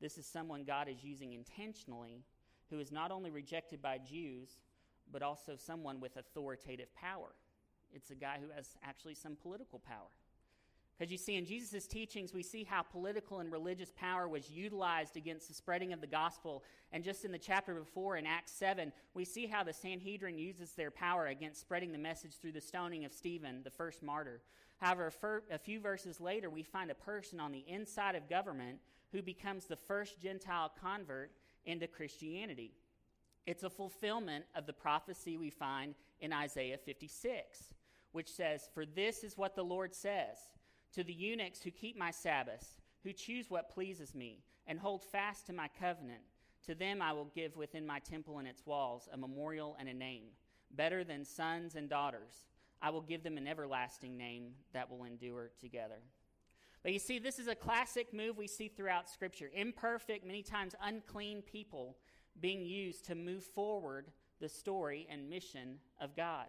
This 0.00 0.16
is 0.16 0.26
someone 0.26 0.64
God 0.64 0.88
is 0.88 1.04
using 1.04 1.34
intentionally 1.34 2.24
who 2.70 2.78
is 2.78 2.90
not 2.92 3.10
only 3.10 3.30
rejected 3.30 3.82
by 3.82 3.98
Jews, 3.98 4.58
but 5.12 5.22
also 5.22 5.56
someone 5.56 6.00
with 6.00 6.16
authoritative 6.16 6.94
power. 6.94 7.34
It's 7.92 8.10
a 8.10 8.14
guy 8.14 8.38
who 8.40 8.50
has 8.54 8.76
actually 8.82 9.14
some 9.14 9.36
political 9.36 9.78
power. 9.78 10.08
Because 10.98 11.12
you 11.12 11.18
see, 11.18 11.36
in 11.36 11.44
Jesus' 11.44 11.86
teachings, 11.86 12.34
we 12.34 12.42
see 12.42 12.64
how 12.64 12.82
political 12.82 13.38
and 13.38 13.52
religious 13.52 13.92
power 13.96 14.26
was 14.26 14.50
utilized 14.50 15.16
against 15.16 15.46
the 15.46 15.54
spreading 15.54 15.92
of 15.92 16.00
the 16.00 16.08
gospel. 16.08 16.64
And 16.90 17.04
just 17.04 17.24
in 17.24 17.30
the 17.30 17.38
chapter 17.38 17.72
before, 17.74 18.16
in 18.16 18.26
Acts 18.26 18.50
7, 18.52 18.92
we 19.14 19.24
see 19.24 19.46
how 19.46 19.62
the 19.62 19.72
Sanhedrin 19.72 20.38
uses 20.38 20.72
their 20.72 20.90
power 20.90 21.26
against 21.26 21.60
spreading 21.60 21.92
the 21.92 21.98
message 21.98 22.32
through 22.40 22.52
the 22.52 22.60
stoning 22.60 23.04
of 23.04 23.12
Stephen, 23.12 23.60
the 23.62 23.70
first 23.70 24.02
martyr. 24.02 24.40
However, 24.78 25.12
a 25.52 25.58
few 25.58 25.78
verses 25.78 26.20
later, 26.20 26.50
we 26.50 26.64
find 26.64 26.90
a 26.90 26.96
person 26.96 27.38
on 27.38 27.52
the 27.52 27.64
inside 27.68 28.16
of 28.16 28.28
government 28.28 28.78
who 29.12 29.22
becomes 29.22 29.66
the 29.66 29.76
first 29.76 30.20
Gentile 30.20 30.72
convert 30.80 31.30
into 31.64 31.86
Christianity. 31.86 32.72
It's 33.46 33.62
a 33.62 33.70
fulfillment 33.70 34.46
of 34.56 34.66
the 34.66 34.72
prophecy 34.72 35.36
we 35.36 35.50
find 35.50 35.94
in 36.20 36.32
Isaiah 36.32 36.76
56, 36.76 37.72
which 38.10 38.28
says, 38.28 38.68
For 38.74 38.84
this 38.84 39.22
is 39.22 39.38
what 39.38 39.54
the 39.54 39.62
Lord 39.62 39.94
says 39.94 40.38
to 40.94 41.04
the 41.04 41.12
eunuchs 41.12 41.62
who 41.62 41.70
keep 41.70 41.96
my 41.96 42.10
Sabbaths, 42.10 42.78
who 43.02 43.12
choose 43.12 43.50
what 43.50 43.72
pleases 43.72 44.14
me, 44.14 44.42
and 44.66 44.78
hold 44.78 45.02
fast 45.02 45.46
to 45.46 45.52
my 45.52 45.68
covenant. 45.78 46.22
To 46.66 46.74
them 46.74 47.00
I 47.00 47.12
will 47.12 47.30
give 47.34 47.56
within 47.56 47.86
my 47.86 47.98
temple 48.00 48.38
and 48.38 48.48
its 48.48 48.66
walls 48.66 49.08
a 49.12 49.16
memorial 49.16 49.76
and 49.78 49.88
a 49.88 49.94
name, 49.94 50.24
better 50.70 51.04
than 51.04 51.24
sons 51.24 51.74
and 51.74 51.88
daughters. 51.88 52.46
I 52.80 52.90
will 52.90 53.00
give 53.00 53.22
them 53.22 53.36
an 53.36 53.46
everlasting 53.46 54.16
name 54.16 54.52
that 54.72 54.90
will 54.90 55.04
endure 55.04 55.50
together. 55.60 56.00
But 56.82 56.92
you 56.92 56.98
see, 56.98 57.18
this 57.18 57.38
is 57.38 57.48
a 57.48 57.54
classic 57.54 58.14
move 58.14 58.36
we 58.36 58.46
see 58.46 58.68
throughout 58.68 59.10
Scripture. 59.10 59.50
Imperfect, 59.52 60.24
many 60.24 60.42
times 60.42 60.74
unclean 60.82 61.42
people 61.42 61.96
being 62.40 62.64
used 62.64 63.04
to 63.06 63.14
move 63.14 63.42
forward 63.42 64.12
the 64.40 64.48
story 64.48 65.06
and 65.10 65.28
mission 65.28 65.78
of 66.00 66.14
God. 66.14 66.46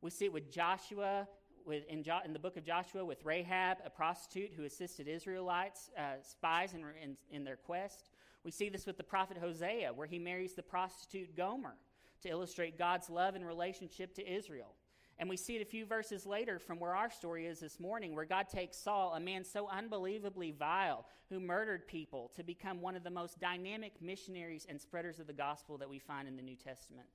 We 0.00 0.10
see 0.10 0.24
it 0.24 0.32
with 0.32 0.50
Joshua 0.50 1.28
with, 1.66 1.84
in, 1.88 2.02
jo- 2.02 2.20
in, 2.24 2.32
the 2.32 2.38
book 2.38 2.56
of 2.56 2.64
Joshua 2.64 3.04
with 3.04 3.24
Rahab, 3.24 3.78
a 3.84 3.90
prostitute 3.90 4.52
who 4.56 4.64
assisted 4.64 5.08
Israelites, 5.08 5.90
uh, 5.96 6.22
spies 6.22 6.74
in, 6.74 6.84
in, 7.02 7.16
in, 7.30 7.44
their 7.44 7.56
quest. 7.56 8.10
We 8.44 8.50
see 8.50 8.68
this 8.68 8.86
with 8.86 8.96
the 8.96 9.04
prophet 9.04 9.36
Hosea, 9.38 9.92
where 9.92 10.06
he 10.06 10.18
marries 10.18 10.54
the 10.54 10.62
prostitute 10.62 11.36
Gomer 11.36 11.74
to 12.22 12.28
illustrate 12.28 12.78
God's 12.78 13.10
love 13.10 13.34
and 13.34 13.46
relationship 13.46 14.14
to 14.14 14.32
Israel. 14.32 14.74
And 15.18 15.28
we 15.28 15.36
see 15.36 15.56
it 15.56 15.62
a 15.62 15.66
few 15.66 15.84
verses 15.84 16.24
later 16.24 16.58
from 16.58 16.80
where 16.80 16.94
our 16.94 17.10
story 17.10 17.46
is 17.46 17.60
this 17.60 17.78
morning, 17.78 18.14
where 18.14 18.24
God 18.24 18.48
takes 18.48 18.78
Saul, 18.78 19.12
a 19.14 19.20
man 19.20 19.44
so 19.44 19.68
unbelievably 19.68 20.52
vile, 20.52 21.04
who 21.28 21.38
murdered 21.38 21.86
people, 21.86 22.30
to 22.36 22.42
become 22.42 22.80
one 22.80 22.96
of 22.96 23.04
the 23.04 23.10
most 23.10 23.38
dynamic 23.38 23.92
missionaries 24.00 24.66
and 24.66 24.80
spreaders 24.80 25.20
of 25.20 25.26
the 25.26 25.34
gospel 25.34 25.76
that 25.76 25.90
we 25.90 25.98
find 25.98 26.26
in 26.26 26.36
the 26.36 26.42
New 26.42 26.56
Testament. 26.56 27.06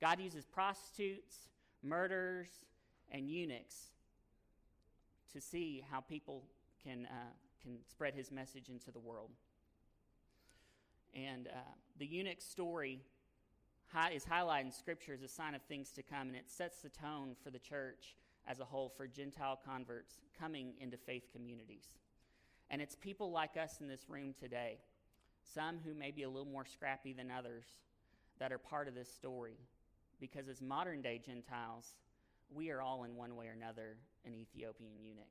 God 0.00 0.18
uses 0.18 0.46
prostitutes, 0.46 1.48
murderers, 1.82 2.48
and 3.10 3.30
eunuchs 3.30 3.90
to 5.32 5.40
see 5.40 5.84
how 5.90 6.00
people 6.00 6.44
can, 6.82 7.06
uh, 7.06 7.32
can 7.62 7.78
spread 7.88 8.14
his 8.14 8.30
message 8.30 8.68
into 8.68 8.90
the 8.90 8.98
world. 8.98 9.30
And 11.14 11.48
uh, 11.48 11.60
the 11.98 12.06
eunuch 12.06 12.40
story 12.40 13.00
hi- 13.92 14.10
is 14.10 14.24
highlighted 14.24 14.66
in 14.66 14.72
Scripture 14.72 15.14
as 15.14 15.22
a 15.22 15.28
sign 15.28 15.54
of 15.54 15.62
things 15.62 15.90
to 15.92 16.02
come, 16.02 16.28
and 16.28 16.36
it 16.36 16.48
sets 16.48 16.80
the 16.80 16.88
tone 16.88 17.34
for 17.42 17.50
the 17.50 17.58
church 17.58 18.16
as 18.46 18.60
a 18.60 18.64
whole 18.64 18.88
for 18.88 19.06
Gentile 19.06 19.60
converts 19.64 20.14
coming 20.38 20.72
into 20.80 20.96
faith 20.96 21.24
communities. 21.32 21.86
And 22.70 22.80
it's 22.80 22.94
people 22.94 23.30
like 23.30 23.56
us 23.56 23.78
in 23.80 23.88
this 23.88 24.08
room 24.08 24.34
today, 24.38 24.78
some 25.54 25.78
who 25.84 25.94
may 25.94 26.10
be 26.10 26.22
a 26.22 26.28
little 26.28 26.50
more 26.50 26.64
scrappy 26.64 27.12
than 27.12 27.30
others, 27.30 27.64
that 28.38 28.52
are 28.52 28.58
part 28.58 28.88
of 28.88 28.94
this 28.94 29.12
story. 29.12 29.58
Because 30.20 30.48
as 30.48 30.62
modern 30.62 31.02
day 31.02 31.20
Gentiles, 31.24 31.94
we 32.54 32.70
are 32.70 32.80
all 32.80 33.04
in 33.04 33.16
one 33.16 33.36
way 33.36 33.46
or 33.46 33.52
another 33.52 33.96
an 34.24 34.34
Ethiopian 34.34 34.92
eunuch. 35.00 35.24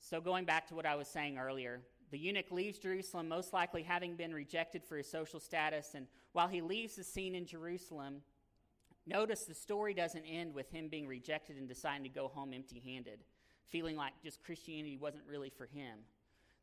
So, 0.00 0.20
going 0.20 0.44
back 0.44 0.66
to 0.68 0.74
what 0.74 0.84
I 0.84 0.96
was 0.96 1.08
saying 1.08 1.38
earlier, 1.38 1.80
the 2.10 2.18
eunuch 2.18 2.50
leaves 2.50 2.78
Jerusalem, 2.78 3.28
most 3.28 3.52
likely 3.52 3.82
having 3.82 4.16
been 4.16 4.34
rejected 4.34 4.84
for 4.84 4.98
his 4.98 5.10
social 5.10 5.40
status. 5.40 5.94
And 5.94 6.06
while 6.32 6.48
he 6.48 6.60
leaves 6.60 6.96
the 6.96 7.04
scene 7.04 7.34
in 7.34 7.46
Jerusalem, 7.46 8.20
notice 9.06 9.44
the 9.44 9.54
story 9.54 9.94
doesn't 9.94 10.24
end 10.24 10.52
with 10.52 10.70
him 10.70 10.88
being 10.88 11.06
rejected 11.06 11.56
and 11.56 11.66
deciding 11.66 12.02
to 12.02 12.10
go 12.10 12.28
home 12.28 12.52
empty 12.52 12.82
handed, 12.84 13.20
feeling 13.68 13.96
like 13.96 14.12
just 14.22 14.44
Christianity 14.44 14.98
wasn't 14.98 15.24
really 15.26 15.50
for 15.50 15.64
him. 15.64 16.00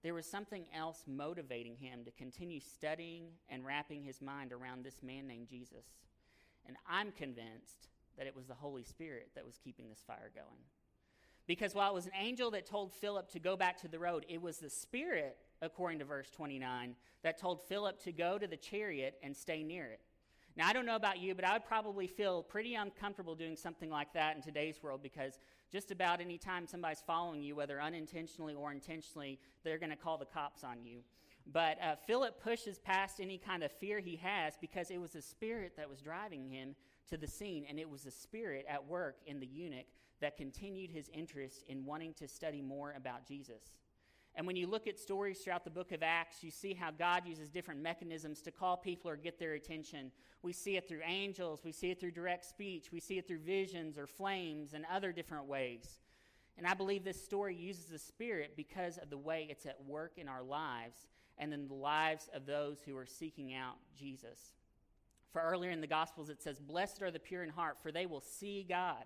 There 0.04 0.13
was 0.13 0.26
something 0.26 0.65
else 0.74 1.04
motivating 1.08 1.76
him 1.76 2.06
to 2.06 2.12
continue 2.12 2.60
studying 2.60 3.30
and 3.50 3.65
wrapping 3.65 4.04
his 4.04 4.22
mind 4.22 4.54
around 4.54 4.84
this 4.84 5.02
man 5.02 5.28
named 5.28 5.48
Jesus. 5.50 5.86
And 6.70 6.78
I'm 6.88 7.12
convinced 7.12 7.90
that 8.16 8.28
it 8.28 8.36
was 8.36 8.46
the 8.46 8.54
Holy 8.54 8.84
Spirit 8.84 9.32
that 9.34 9.44
was 9.44 9.58
keeping 9.58 9.90
this 9.90 10.04
fire 10.06 10.30
going. 10.36 10.62
Because 11.48 11.74
while 11.74 11.90
it 11.90 11.96
was 11.96 12.06
an 12.06 12.12
angel 12.16 12.52
that 12.52 12.68
told 12.68 12.94
Philip 12.94 13.28
to 13.32 13.40
go 13.40 13.58
back 13.58 13.82
to 13.82 13.88
the 13.88 13.98
road, 13.98 14.24
it 14.30 14.40
was 14.40 14.60
the 14.60 14.70
Spirit, 14.70 15.36
according 15.64 15.98
to 15.98 16.06
verse 16.06 16.30
29, 16.30 16.96
that 17.24 17.40
told 17.40 17.60
Philip 17.64 18.00
to 18.04 18.12
go 18.12 18.38
to 18.38 18.46
the 18.46 18.56
chariot 18.56 19.16
and 19.24 19.36
stay 19.36 19.64
near 19.64 19.86
it. 19.86 20.00
Now, 20.56 20.68
I 20.68 20.74
don't 20.74 20.86
know 20.86 20.96
about 20.96 21.18
you, 21.18 21.34
but 21.34 21.44
I 21.44 21.54
would 21.54 21.66
probably 21.66 22.06
feel 22.06 22.44
pretty 22.44 22.76
uncomfortable 22.76 23.34
doing 23.34 23.56
something 23.56 23.90
like 23.90 24.14
that 24.14 24.36
in 24.36 24.44
today's 24.44 24.84
world 24.84 25.02
because 25.02 25.40
just 25.72 25.90
about 25.90 26.22
any 26.22 26.38
time 26.38 26.68
somebody's 26.68 27.02
following 27.02 27.42
you, 27.42 27.56
whether 27.56 27.82
unintentionally 27.82 28.54
or 28.54 28.72
intentionally, 28.72 29.40
they're 29.64 29.80
going 29.80 29.90
to 29.90 29.96
call 29.96 30.20
the 30.20 30.26
cops 30.26 30.64
on 30.64 30.84
you. 30.84 31.00
But 31.52 31.82
uh, 31.82 31.96
Philip 32.06 32.42
pushes 32.44 32.78
past 32.78 33.20
any 33.20 33.38
kind 33.38 33.64
of 33.64 33.72
fear 33.72 34.00
he 34.00 34.18
has 34.18 34.54
because 34.60 34.92
it 34.92 35.02
was 35.02 35.12
the 35.12 35.22
Spirit 35.22 35.74
that 35.78 35.90
was 35.90 36.02
driving 36.02 36.48
him 36.48 36.76
to 37.10 37.18
the 37.18 37.28
scene, 37.28 37.66
and 37.68 37.80
it 37.80 37.90
was 37.90 38.04
the 38.04 38.12
Spirit 38.12 38.66
at 38.70 38.86
work 38.86 39.18
in 39.26 39.40
the 39.40 39.48
eunuch 39.48 39.88
that 40.22 40.38
continued 40.38 40.92
his 40.92 41.10
interest 41.12 41.64
in 41.68 41.86
wanting 41.86 42.14
to 42.16 42.28
study 42.28 42.62
more 42.62 42.94
about 42.96 43.26
Jesus. 43.26 43.72
And 44.36 44.46
when 44.46 44.56
you 44.56 44.68
look 44.68 44.86
at 44.86 45.00
stories 45.00 45.40
throughout 45.40 45.64
the 45.64 45.72
book 45.72 45.92
of 45.92 46.04
Acts, 46.04 46.44
you 46.44 46.52
see 46.52 46.74
how 46.74 46.92
God 46.92 47.26
uses 47.26 47.50
different 47.50 47.82
mechanisms 47.82 48.42
to 48.42 48.52
call 48.52 48.78
people 48.78 49.10
or 49.10 49.16
get 49.16 49.40
their 49.40 49.54
attention. 49.54 50.12
We 50.44 50.54
see 50.54 50.78
it 50.78 50.88
through 50.88 51.02
angels, 51.04 51.62
we 51.66 51.72
see 51.72 51.90
it 51.90 52.00
through 52.00 52.12
direct 52.12 52.46
speech, 52.46 52.92
we 52.92 53.00
see 53.00 53.18
it 53.18 53.28
through 53.28 53.40
visions 53.40 53.98
or 53.98 54.06
flames 54.06 54.74
and 54.74 54.86
other 54.92 55.12
different 55.12 55.46
ways. 55.46 55.98
And 56.58 56.68
I 56.68 56.76
believe 56.76 57.04
this 57.04 57.24
story 57.24 57.56
uses 57.56 57.86
the 57.86 57.98
Spirit 57.98 58.54
because 58.56 58.98
of 58.98 59.10
the 59.10 59.18
way 59.18 59.48
it's 59.50 59.66
at 59.66 59.84
work 59.84 60.14
in 60.18 60.28
our 60.28 60.44
lives 60.44 61.08
and 61.39 61.54
in 61.54 61.67
the 61.67 61.73
lives 61.73 62.30
of 62.34 62.45
those 62.45 62.80
who 62.86 62.95
are 62.97 63.06
seeking 63.06 63.54
out 63.54 63.78
Jesus. 63.97 64.54
For 65.32 65.41
earlier 65.41 65.71
in 65.71 65.82
the 65.82 65.88
Gospels, 65.88 66.30
it 66.30 66.41
says, 66.41 66.60
Blessed 66.60 67.02
are 67.02 67.12
the 67.12 67.19
pure 67.19 67.43
in 67.43 67.49
heart, 67.49 67.78
for 67.82 67.91
they 67.91 68.06
will 68.06 68.21
see 68.21 68.65
God. 68.67 69.06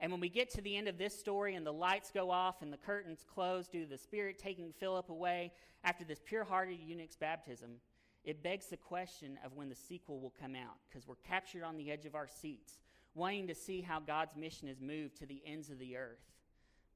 And 0.00 0.10
when 0.10 0.20
we 0.20 0.28
get 0.28 0.50
to 0.50 0.60
the 0.60 0.76
end 0.76 0.88
of 0.88 0.98
this 0.98 1.18
story 1.18 1.54
and 1.54 1.66
the 1.66 1.72
lights 1.72 2.10
go 2.12 2.30
off 2.30 2.62
and 2.62 2.72
the 2.72 2.76
curtains 2.76 3.24
close 3.32 3.68
due 3.68 3.84
to 3.84 3.90
the 3.90 3.98
Spirit 3.98 4.38
taking 4.38 4.72
Philip 4.72 5.08
away 5.08 5.52
after 5.82 6.04
this 6.04 6.20
pure 6.24 6.44
hearted 6.44 6.78
eunuch's 6.80 7.16
baptism, 7.16 7.76
it 8.24 8.42
begs 8.42 8.66
the 8.66 8.76
question 8.76 9.38
of 9.44 9.54
when 9.54 9.68
the 9.68 9.74
sequel 9.74 10.20
will 10.20 10.34
come 10.40 10.54
out 10.54 10.76
because 10.88 11.06
we're 11.06 11.14
captured 11.16 11.62
on 11.62 11.76
the 11.76 11.90
edge 11.90 12.06
of 12.06 12.14
our 12.14 12.28
seats, 12.28 12.78
wanting 13.14 13.46
to 13.46 13.54
see 13.54 13.80
how 13.80 14.00
God's 14.00 14.36
mission 14.36 14.68
is 14.68 14.80
moved 14.80 15.16
to 15.18 15.26
the 15.26 15.42
ends 15.46 15.70
of 15.70 15.78
the 15.78 15.96
earth. 15.96 16.32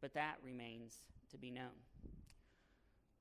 But 0.00 0.14
that 0.14 0.36
remains 0.44 1.02
to 1.30 1.38
be 1.38 1.50
known. 1.50 1.87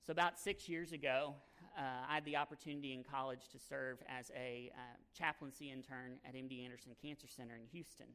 So, 0.07 0.11
about 0.11 0.39
six 0.39 0.69
years 0.69 0.93
ago, 0.93 1.35
uh, 1.77 1.81
I 2.09 2.15
had 2.15 2.23
the 2.23 2.37
opportunity 2.37 2.93
in 2.93 3.03
college 3.03 3.49
to 3.51 3.59
serve 3.59 3.97
as 4.07 4.31
a 4.33 4.71
uh, 4.73 4.79
chaplaincy 5.13 5.69
intern 5.69 6.13
at 6.25 6.33
MD 6.33 6.63
Anderson 6.63 6.93
Cancer 7.01 7.27
Center 7.27 7.55
in 7.55 7.67
Houston. 7.73 8.05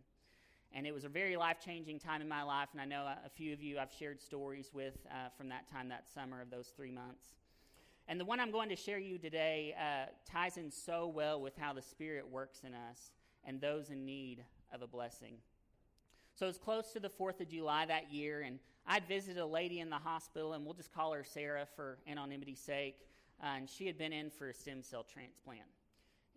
And 0.75 0.87
it 0.87 0.95
was 0.95 1.05
a 1.05 1.11
very 1.11 1.37
life 1.37 1.59
changing 1.63 1.99
time 1.99 2.23
in 2.23 2.29
my 2.31 2.45
life, 2.45 2.71
and 2.73 2.81
I 2.81 2.87
know 2.87 3.03
a, 3.05 3.29
few 3.29 3.53
of 3.53 3.63
you 3.63 3.79
I've 3.79 3.93
shared 3.93 4.23
stories 4.23 4.71
with 4.73 5.07
uh, 5.11 5.29
from 5.37 5.51
that 5.51 5.71
time, 5.71 5.91
that 5.91 6.07
summer 6.15 6.41
of 6.41 6.49
those 6.49 6.73
three 6.75 6.91
months. 6.91 7.27
And 8.09 8.19
the 8.19 8.25
one 8.25 8.41
I'm 8.41 8.53
going 8.53 8.71
to 8.71 8.77
share 8.77 8.99
you 8.99 9.19
today 9.19 9.75
uh, 9.79 10.07
ties 10.27 10.57
in 10.57 10.71
so 10.71 11.09
well 11.09 11.43
with 11.43 11.59
how 11.59 11.75
the 11.75 11.83
Spirit 11.83 12.27
works 12.27 12.63
in 12.67 12.73
us 12.73 13.13
and 13.45 13.61
those 13.61 13.91
in 13.91 14.07
need 14.07 14.43
of 14.73 14.81
a 14.81 14.87
blessing. 14.87 15.35
So 16.37 16.47
it 16.47 16.49
was 16.49 16.59
close 16.59 16.91
to 16.95 17.01
the 17.01 17.11
4th 17.11 17.43
of 17.43 17.51
July 17.51 17.85
that 17.85 18.11
year, 18.11 18.41
and 18.41 18.61
I'd 18.87 19.07
visited 19.07 19.41
a 19.41 19.47
lady 19.47 19.81
in 19.81 19.91
the 19.91 19.97
hospital, 19.97 20.55
and 20.55 20.65
we'll 20.65 20.75
just 20.75 20.93
call 20.93 21.13
her 21.13 21.25
Sarah 21.25 21.67
for 21.77 21.99
anonymity's 22.07 22.61
sake. 22.61 22.97
Uh, 23.43 23.57
and 23.57 23.69
she 23.69 23.87
had 23.87 23.99
been 23.99 24.13
in 24.13 24.31
for 24.31 24.49
a 24.49 24.55
stem 24.55 24.83
cell 24.83 25.05
transplant. 25.05 25.69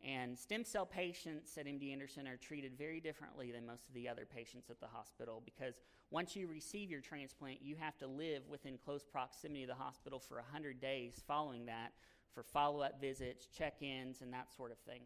And 0.04 0.38
stem 0.38 0.64
cell 0.64 0.86
patients 0.86 1.58
at 1.58 1.66
MD 1.66 1.92
Anderson 1.92 2.28
are 2.28 2.38
treated 2.38 2.78
very 2.78 3.00
differently 3.00 3.52
than 3.52 3.66
most 3.66 3.88
of 3.88 3.94
the 3.94 4.08
other 4.08 4.26
patients 4.26 4.70
at 4.70 4.80
the 4.80 4.88
hospital 4.88 5.42
because 5.44 5.76
once 6.12 6.36
you 6.36 6.48
receive 6.48 6.92
your 6.92 7.02
transplant, 7.02 7.60
you 7.64 7.76
have 7.80 7.98
to 7.98 8.08
live 8.08 8.44
within 8.48 8.78
close 8.78 9.04
proximity 9.04 9.64
of 9.64 9.70
the 9.70 9.76
hospital 9.76 10.20
for 10.20 10.36
100 10.36 10.80
days 10.80 11.24
following 11.28 11.66
that 11.66 11.92
for 12.36 12.44
follow 12.44 12.82
up 12.82 13.02
visits, 13.02 13.48
check 13.48 13.82
ins, 13.82 14.22
and 14.22 14.32
that 14.32 14.54
sort 14.56 14.72
of 14.72 14.78
thing. 14.80 15.02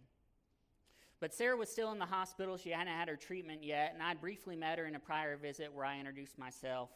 But 1.21 1.33
Sarah 1.33 1.55
was 1.55 1.69
still 1.69 1.91
in 1.91 1.99
the 1.99 2.05
hospital. 2.05 2.57
She 2.57 2.71
hadn't 2.71 2.93
had 2.93 3.07
her 3.07 3.15
treatment 3.15 3.63
yet, 3.63 3.91
and 3.93 4.01
I'd 4.01 4.19
briefly 4.19 4.55
met 4.55 4.79
her 4.79 4.85
in 4.85 4.95
a 4.95 4.99
prior 4.99 5.37
visit 5.37 5.73
where 5.73 5.85
I 5.85 5.99
introduced 5.99 6.37
myself. 6.37 6.89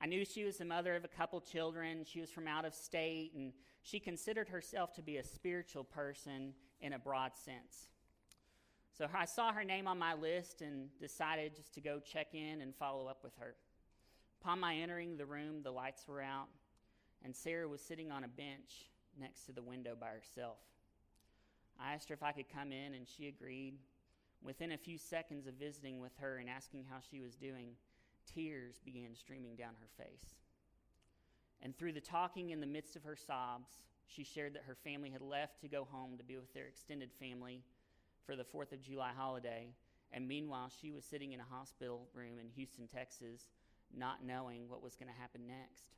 I 0.00 0.06
knew 0.06 0.24
she 0.24 0.44
was 0.44 0.58
the 0.58 0.64
mother 0.64 0.94
of 0.94 1.04
a 1.04 1.08
couple 1.08 1.40
children. 1.40 2.04
She 2.04 2.20
was 2.20 2.30
from 2.30 2.46
out 2.46 2.64
of 2.64 2.74
state, 2.74 3.32
and 3.34 3.52
she 3.82 3.98
considered 3.98 4.48
herself 4.48 4.94
to 4.94 5.02
be 5.02 5.16
a 5.16 5.24
spiritual 5.24 5.84
person 5.84 6.54
in 6.80 6.92
a 6.92 6.98
broad 6.98 7.32
sense. 7.36 7.88
So 8.96 9.06
I 9.12 9.24
saw 9.24 9.52
her 9.52 9.64
name 9.64 9.86
on 9.88 9.98
my 9.98 10.14
list 10.14 10.62
and 10.62 10.88
decided 11.00 11.56
just 11.56 11.74
to 11.74 11.80
go 11.80 12.00
check 12.00 12.34
in 12.34 12.60
and 12.60 12.74
follow 12.74 13.06
up 13.06 13.24
with 13.24 13.36
her. 13.38 13.54
Upon 14.40 14.60
my 14.60 14.76
entering 14.76 15.16
the 15.16 15.26
room, 15.26 15.62
the 15.62 15.70
lights 15.72 16.06
were 16.06 16.22
out, 16.22 16.48
and 17.24 17.34
Sarah 17.34 17.68
was 17.68 17.80
sitting 17.80 18.12
on 18.12 18.24
a 18.24 18.28
bench 18.28 18.90
next 19.18 19.46
to 19.46 19.52
the 19.52 19.62
window 19.62 19.96
by 19.98 20.08
herself. 20.08 20.58
I 21.80 21.94
asked 21.94 22.08
her 22.08 22.14
if 22.14 22.22
I 22.22 22.32
could 22.32 22.48
come 22.48 22.70
in, 22.72 22.94
and 22.94 23.06
she 23.06 23.26
agreed. 23.26 23.74
Within 24.42 24.70
a 24.70 24.78
few 24.78 24.98
seconds 24.98 25.48
of 25.48 25.54
visiting 25.54 26.00
with 26.00 26.12
her 26.18 26.36
and 26.36 26.48
asking 26.48 26.84
how 26.88 26.98
she 27.10 27.20
was 27.20 27.34
doing, 27.34 27.70
tears 28.34 28.80
began 28.84 29.14
streaming 29.14 29.56
down 29.56 29.74
her 29.80 30.04
face. 30.04 30.34
And 31.62 31.76
through 31.76 31.92
the 31.92 32.00
talking 32.00 32.50
in 32.50 32.60
the 32.60 32.66
midst 32.66 32.96
of 32.96 33.02
her 33.02 33.16
sobs, 33.16 33.78
she 34.06 34.24
shared 34.24 34.54
that 34.54 34.64
her 34.66 34.76
family 34.76 35.10
had 35.10 35.20
left 35.20 35.60
to 35.60 35.68
go 35.68 35.86
home 35.90 36.16
to 36.16 36.24
be 36.24 36.36
with 36.36 36.52
their 36.54 36.66
extended 36.66 37.10
family 37.20 37.62
for 38.24 38.36
the 38.36 38.44
4th 38.44 38.72
of 38.72 38.82
July 38.82 39.10
holiday. 39.16 39.68
And 40.12 40.26
meanwhile, 40.26 40.70
she 40.80 40.90
was 40.90 41.04
sitting 41.04 41.32
in 41.32 41.40
a 41.40 41.44
hospital 41.50 42.08
room 42.14 42.38
in 42.40 42.48
Houston, 42.56 42.86
Texas, 42.86 43.48
not 43.94 44.24
knowing 44.24 44.68
what 44.68 44.82
was 44.82 44.96
going 44.96 45.12
to 45.12 45.20
happen 45.20 45.46
next. 45.46 45.96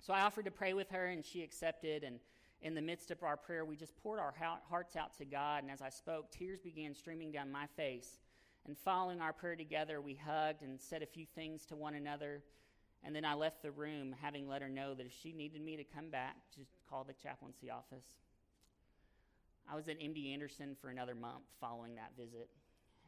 So 0.00 0.12
I 0.12 0.20
offered 0.20 0.44
to 0.44 0.50
pray 0.50 0.74
with 0.74 0.90
her, 0.90 1.06
and 1.06 1.24
she 1.24 1.42
accepted. 1.42 2.04
And 2.04 2.20
in 2.62 2.74
the 2.74 2.82
midst 2.82 3.10
of 3.10 3.22
our 3.22 3.36
prayer, 3.36 3.64
we 3.64 3.76
just 3.76 3.96
poured 3.96 4.20
our 4.20 4.34
hearts 4.68 4.94
out 4.94 5.16
to 5.18 5.24
God. 5.24 5.62
And 5.62 5.72
as 5.72 5.82
I 5.82 5.88
spoke, 5.88 6.30
tears 6.30 6.60
began 6.60 6.94
streaming 6.94 7.32
down 7.32 7.50
my 7.50 7.66
face. 7.76 8.18
And 8.66 8.76
following 8.76 9.20
our 9.20 9.32
prayer 9.32 9.54
together, 9.54 10.00
we 10.00 10.14
hugged 10.14 10.62
and 10.62 10.80
said 10.80 11.02
a 11.02 11.06
few 11.06 11.24
things 11.36 11.64
to 11.66 11.76
one 11.76 11.94
another. 11.94 12.42
And 13.04 13.14
then 13.14 13.24
I 13.24 13.34
left 13.34 13.62
the 13.62 13.70
room, 13.70 14.14
having 14.20 14.48
let 14.48 14.60
her 14.60 14.68
know 14.68 14.92
that 14.94 15.06
if 15.06 15.12
she 15.12 15.32
needed 15.32 15.62
me 15.62 15.76
to 15.76 15.84
come 15.84 16.10
back, 16.10 16.36
just 16.54 16.70
call 16.90 17.04
the 17.04 17.12
chaplaincy 17.12 17.70
office. 17.70 18.06
I 19.70 19.76
was 19.76 19.88
at 19.88 20.00
MD 20.00 20.32
Anderson 20.32 20.76
for 20.80 20.90
another 20.90 21.14
month 21.14 21.44
following 21.60 21.94
that 21.94 22.12
visit, 22.16 22.48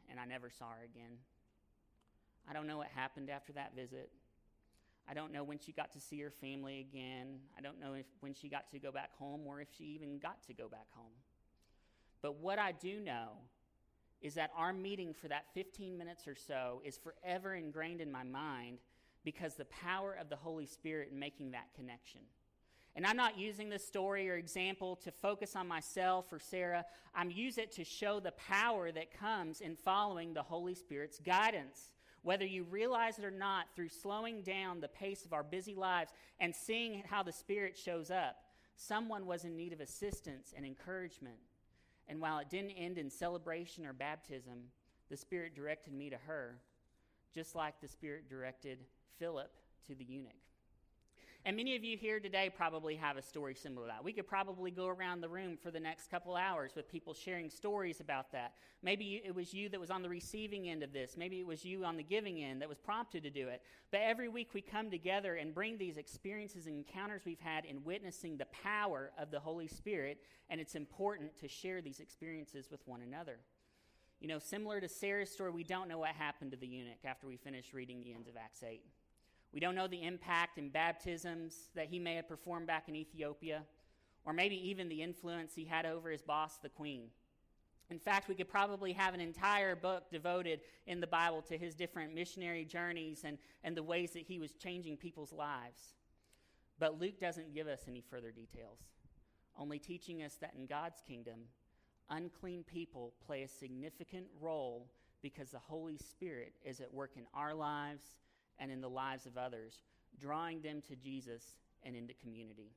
and 0.09 0.17
I 0.17 0.25
never 0.25 0.49
saw 0.49 0.69
her 0.69 0.83
again. 0.83 1.17
I 2.49 2.53
don't 2.53 2.67
know 2.67 2.77
what 2.77 2.87
happened 2.87 3.29
after 3.29 3.51
that 3.53 3.75
visit. 3.75 4.09
I 5.09 5.13
don't 5.13 5.33
know 5.33 5.43
when 5.43 5.59
she 5.59 5.73
got 5.73 5.91
to 5.93 5.99
see 5.99 6.21
her 6.21 6.31
family 6.31 6.79
again. 6.79 7.39
I 7.57 7.61
don't 7.61 7.79
know 7.81 7.93
if, 7.93 8.05
when 8.21 8.33
she 8.33 8.47
got 8.47 8.69
to 8.71 8.79
go 8.79 8.91
back 8.91 9.11
home 9.17 9.41
or 9.45 9.59
if 9.59 9.67
she 9.77 9.85
even 9.85 10.19
got 10.19 10.41
to 10.47 10.53
go 10.53 10.69
back 10.69 10.87
home. 10.91 11.11
But 12.21 12.35
what 12.39 12.59
I 12.59 12.71
do 12.71 12.99
know 12.99 13.29
is 14.21 14.33
that 14.35 14.51
our 14.55 14.73
meeting 14.73 15.13
for 15.13 15.27
that 15.27 15.45
15 15.53 15.97
minutes 15.97 16.27
or 16.27 16.35
so 16.35 16.81
is 16.83 16.97
forever 16.97 17.55
ingrained 17.55 18.01
in 18.01 18.11
my 18.11 18.23
mind 18.23 18.79
because 19.23 19.55
the 19.55 19.65
power 19.65 20.17
of 20.19 20.29
the 20.29 20.35
Holy 20.35 20.65
Spirit 20.65 21.09
in 21.11 21.19
making 21.19 21.51
that 21.51 21.73
connection. 21.75 22.21
And 22.95 23.05
I'm 23.05 23.15
not 23.15 23.37
using 23.37 23.69
this 23.69 23.85
story 23.85 24.29
or 24.29 24.35
example 24.35 24.95
to 24.97 25.11
focus 25.11 25.55
on 25.55 25.67
myself 25.67 26.33
or 26.33 26.39
Sarah. 26.39 26.85
I'm 27.15 27.31
using 27.31 27.65
it 27.65 27.71
to 27.73 27.83
show 27.83 28.19
the 28.19 28.31
power 28.31 28.91
that 28.91 29.17
comes 29.17 29.61
in 29.61 29.75
following 29.75 30.33
the 30.33 30.43
Holy 30.43 30.75
Spirit's 30.75 31.19
guidance. 31.19 31.91
Whether 32.23 32.45
you 32.45 32.63
realize 32.63 33.17
it 33.17 33.23
or 33.23 33.31
not, 33.31 33.67
through 33.75 33.89
slowing 33.89 34.41
down 34.41 34.81
the 34.81 34.89
pace 34.89 35.23
of 35.23 35.31
our 35.31 35.43
busy 35.43 35.75
lives 35.75 36.11
and 36.39 36.53
seeing 36.53 37.03
how 37.07 37.23
the 37.23 37.31
Spirit 37.31 37.77
shows 37.77 38.11
up, 38.11 38.35
someone 38.75 39.25
was 39.25 39.45
in 39.45 39.55
need 39.55 39.71
of 39.71 39.79
assistance 39.79 40.53
and 40.55 40.65
encouragement. 40.65 41.37
And 42.09 42.19
while 42.19 42.39
it 42.39 42.49
didn't 42.49 42.71
end 42.71 42.97
in 42.97 43.09
celebration 43.09 43.85
or 43.85 43.93
baptism, 43.93 44.63
the 45.09 45.15
Spirit 45.15 45.55
directed 45.55 45.93
me 45.93 46.09
to 46.09 46.17
her, 46.17 46.59
just 47.33 47.55
like 47.55 47.79
the 47.79 47.87
Spirit 47.87 48.27
directed 48.27 48.79
Philip 49.19 49.51
to 49.87 49.95
the 49.95 50.03
eunuch. 50.03 50.33
And 51.45 51.55
many 51.55 51.75
of 51.77 51.85
you 51.85 51.97
here 51.97 52.19
today 52.19 52.51
probably 52.53 52.97
have 52.97 53.15
a 53.15 53.21
story 53.21 53.55
similar 53.55 53.87
to 53.87 53.93
that. 53.93 54.03
We 54.03 54.11
could 54.11 54.27
probably 54.27 54.71
go 54.71 54.87
around 54.87 55.21
the 55.21 55.29
room 55.29 55.57
for 55.61 55.71
the 55.71 55.79
next 55.79 56.11
couple 56.11 56.35
hours 56.35 56.73
with 56.75 56.91
people 56.91 57.13
sharing 57.13 57.49
stories 57.49 58.01
about 58.01 58.33
that. 58.33 58.55
Maybe 58.83 59.21
it 59.23 59.33
was 59.33 59.53
you 59.53 59.69
that 59.69 59.79
was 59.79 59.89
on 59.89 60.01
the 60.01 60.09
receiving 60.09 60.69
end 60.69 60.83
of 60.83 60.91
this. 60.91 61.15
Maybe 61.15 61.39
it 61.39 61.47
was 61.47 61.63
you 61.63 61.85
on 61.85 61.95
the 61.95 62.03
giving 62.03 62.43
end 62.43 62.61
that 62.61 62.67
was 62.67 62.77
prompted 62.77 63.23
to 63.23 63.29
do 63.29 63.47
it. 63.47 63.61
But 63.89 64.01
every 64.01 64.27
week 64.27 64.53
we 64.53 64.61
come 64.61 64.91
together 64.91 65.35
and 65.35 65.55
bring 65.55 65.77
these 65.77 65.95
experiences 65.95 66.67
and 66.67 66.75
encounters 66.75 67.21
we've 67.25 67.39
had 67.39 67.63
in 67.63 67.85
witnessing 67.85 68.35
the 68.35 68.47
power 68.63 69.11
of 69.17 69.31
the 69.31 69.39
Holy 69.39 69.67
Spirit, 69.67 70.19
and 70.49 70.59
it's 70.59 70.75
important 70.75 71.37
to 71.39 71.47
share 71.47 71.81
these 71.81 72.01
experiences 72.01 72.69
with 72.69 72.85
one 72.85 73.01
another. 73.01 73.37
You 74.19 74.27
know, 74.27 74.39
similar 74.39 74.81
to 74.81 74.89
Sarah's 74.89 75.31
story, 75.31 75.51
we 75.51 75.63
don't 75.63 75.87
know 75.87 75.99
what 75.99 76.09
happened 76.09 76.51
to 76.51 76.57
the 76.57 76.67
eunuch 76.67 77.05
after 77.05 77.27
we 77.27 77.37
finished 77.37 77.73
reading 77.73 78.01
the 78.01 78.13
ends 78.13 78.27
of 78.27 78.35
Acts 78.35 78.61
8. 78.61 78.83
We 79.53 79.59
don't 79.59 79.75
know 79.75 79.87
the 79.87 80.03
impact 80.03 80.57
and 80.57 80.71
baptisms 80.71 81.69
that 81.75 81.87
he 81.87 81.99
may 81.99 82.15
have 82.15 82.27
performed 82.27 82.67
back 82.67 82.87
in 82.87 82.95
Ethiopia, 82.95 83.63
or 84.25 84.33
maybe 84.33 84.55
even 84.69 84.89
the 84.89 85.01
influence 85.01 85.55
he 85.55 85.65
had 85.65 85.85
over 85.85 86.11
his 86.11 86.21
boss, 86.21 86.57
the 86.57 86.69
queen. 86.69 87.07
In 87.89 87.97
fact, 87.97 88.27
we 88.29 88.35
could 88.35 88.49
probably 88.49 88.93
have 88.93 89.15
an 89.15 89.19
entire 89.19 89.75
book 89.75 90.11
devoted 90.11 90.61
in 90.85 90.99
the 90.99 91.07
Bible 91.07 91.41
to 91.43 91.57
his 91.57 91.73
different 91.73 92.13
missionary 92.13 92.63
journeys 92.63 93.23
and, 93.23 93.39
and 93.63 93.75
the 93.75 93.81
ways 93.81 94.11
that 94.11 94.23
he 94.27 94.37
was 94.37 94.53
changing 94.53 94.97
people's 94.97 95.33
lives. 95.33 95.95
But 96.77 96.99
Luke 96.99 97.19
doesn't 97.19 97.53
give 97.53 97.67
us 97.67 97.81
any 97.87 98.01
further 98.01 98.31
details, 98.31 98.79
only 99.57 99.79
teaching 99.79 100.21
us 100.21 100.35
that 100.35 100.53
in 100.55 100.67
God's 100.67 101.01
kingdom, 101.01 101.39
unclean 102.11 102.63
people 102.63 103.13
play 103.25 103.41
a 103.41 103.47
significant 103.47 104.27
role 104.39 104.91
because 105.23 105.49
the 105.49 105.59
Holy 105.59 105.97
Spirit 105.97 106.53
is 106.63 106.79
at 106.81 106.93
work 106.93 107.13
in 107.17 107.23
our 107.33 107.55
lives 107.55 108.19
and 108.59 108.71
in 108.71 108.81
the 108.81 108.89
lives 108.89 109.25
of 109.25 109.37
others, 109.37 109.83
drawing 110.19 110.61
them 110.61 110.81
to 110.87 110.95
Jesus 110.95 111.55
and 111.83 111.95
into 111.95 112.13
community. 112.13 112.71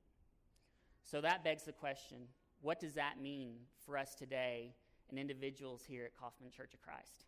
So 1.03 1.21
that 1.21 1.45
begs 1.45 1.65
the 1.65 1.73
question 1.73 2.29
what 2.61 2.79
does 2.79 2.95
that 2.95 3.21
mean 3.21 3.55
for 3.85 3.99
us 3.99 4.15
today 4.15 4.73
and 5.11 5.19
individuals 5.19 5.83
here 5.85 6.05
at 6.05 6.17
Kaufman 6.17 6.51
Church 6.51 6.75
of 6.75 6.81
Christ? 6.81 7.25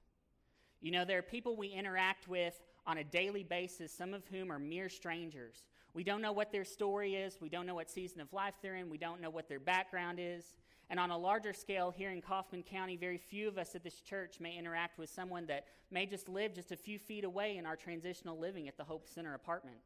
You 0.80 0.92
know, 0.92 1.04
there 1.04 1.18
are 1.18 1.22
people 1.22 1.56
we 1.56 1.68
interact 1.68 2.28
with 2.28 2.54
on 2.86 2.98
a 2.98 3.04
daily 3.04 3.42
basis, 3.42 3.92
some 3.92 4.14
of 4.14 4.22
whom 4.28 4.52
are 4.52 4.60
mere 4.60 4.88
strangers. 4.88 5.64
We 5.92 6.04
don't 6.04 6.22
know 6.22 6.32
what 6.32 6.52
their 6.52 6.64
story 6.64 7.16
is, 7.16 7.38
we 7.40 7.48
don't 7.48 7.66
know 7.66 7.74
what 7.74 7.90
season 7.90 8.20
of 8.20 8.32
life 8.32 8.54
they're 8.62 8.76
in, 8.76 8.90
we 8.90 8.98
don't 8.98 9.20
know 9.20 9.30
what 9.30 9.48
their 9.48 9.60
background 9.60 10.18
is. 10.20 10.44
And 10.90 11.00
on 11.00 11.10
a 11.10 11.18
larger 11.18 11.52
scale, 11.52 11.90
here 11.90 12.10
in 12.10 12.20
Kaufman 12.20 12.62
County, 12.62 12.96
very 12.96 13.18
few 13.18 13.48
of 13.48 13.58
us 13.58 13.74
at 13.74 13.82
this 13.82 14.00
church 14.00 14.38
may 14.38 14.56
interact 14.56 14.98
with 14.98 15.08
someone 15.08 15.46
that 15.46 15.66
may 15.90 16.06
just 16.06 16.28
live 16.28 16.54
just 16.54 16.72
a 16.72 16.76
few 16.76 16.98
feet 16.98 17.24
away 17.24 17.56
in 17.56 17.66
our 17.66 17.76
transitional 17.76 18.38
living 18.38 18.68
at 18.68 18.76
the 18.76 18.84
Hope 18.84 19.08
Center 19.08 19.34
apartment, 19.34 19.78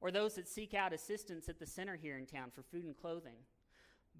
or 0.00 0.10
those 0.10 0.34
that 0.34 0.48
seek 0.48 0.74
out 0.74 0.92
assistance 0.92 1.48
at 1.48 1.58
the 1.58 1.66
center 1.66 1.96
here 1.96 2.18
in 2.18 2.26
town 2.26 2.50
for 2.50 2.62
food 2.62 2.84
and 2.84 2.96
clothing. 2.96 3.36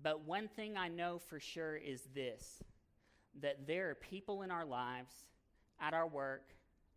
But 0.02 0.24
one 0.24 0.48
thing 0.48 0.76
I 0.76 0.88
know 0.88 1.18
for 1.18 1.40
sure 1.40 1.76
is 1.76 2.08
this 2.14 2.62
that 3.40 3.66
there 3.66 3.90
are 3.90 3.94
people 3.94 4.42
in 4.42 4.50
our 4.50 4.64
lives, 4.64 5.12
at 5.80 5.94
our 5.94 6.06
work, 6.06 6.52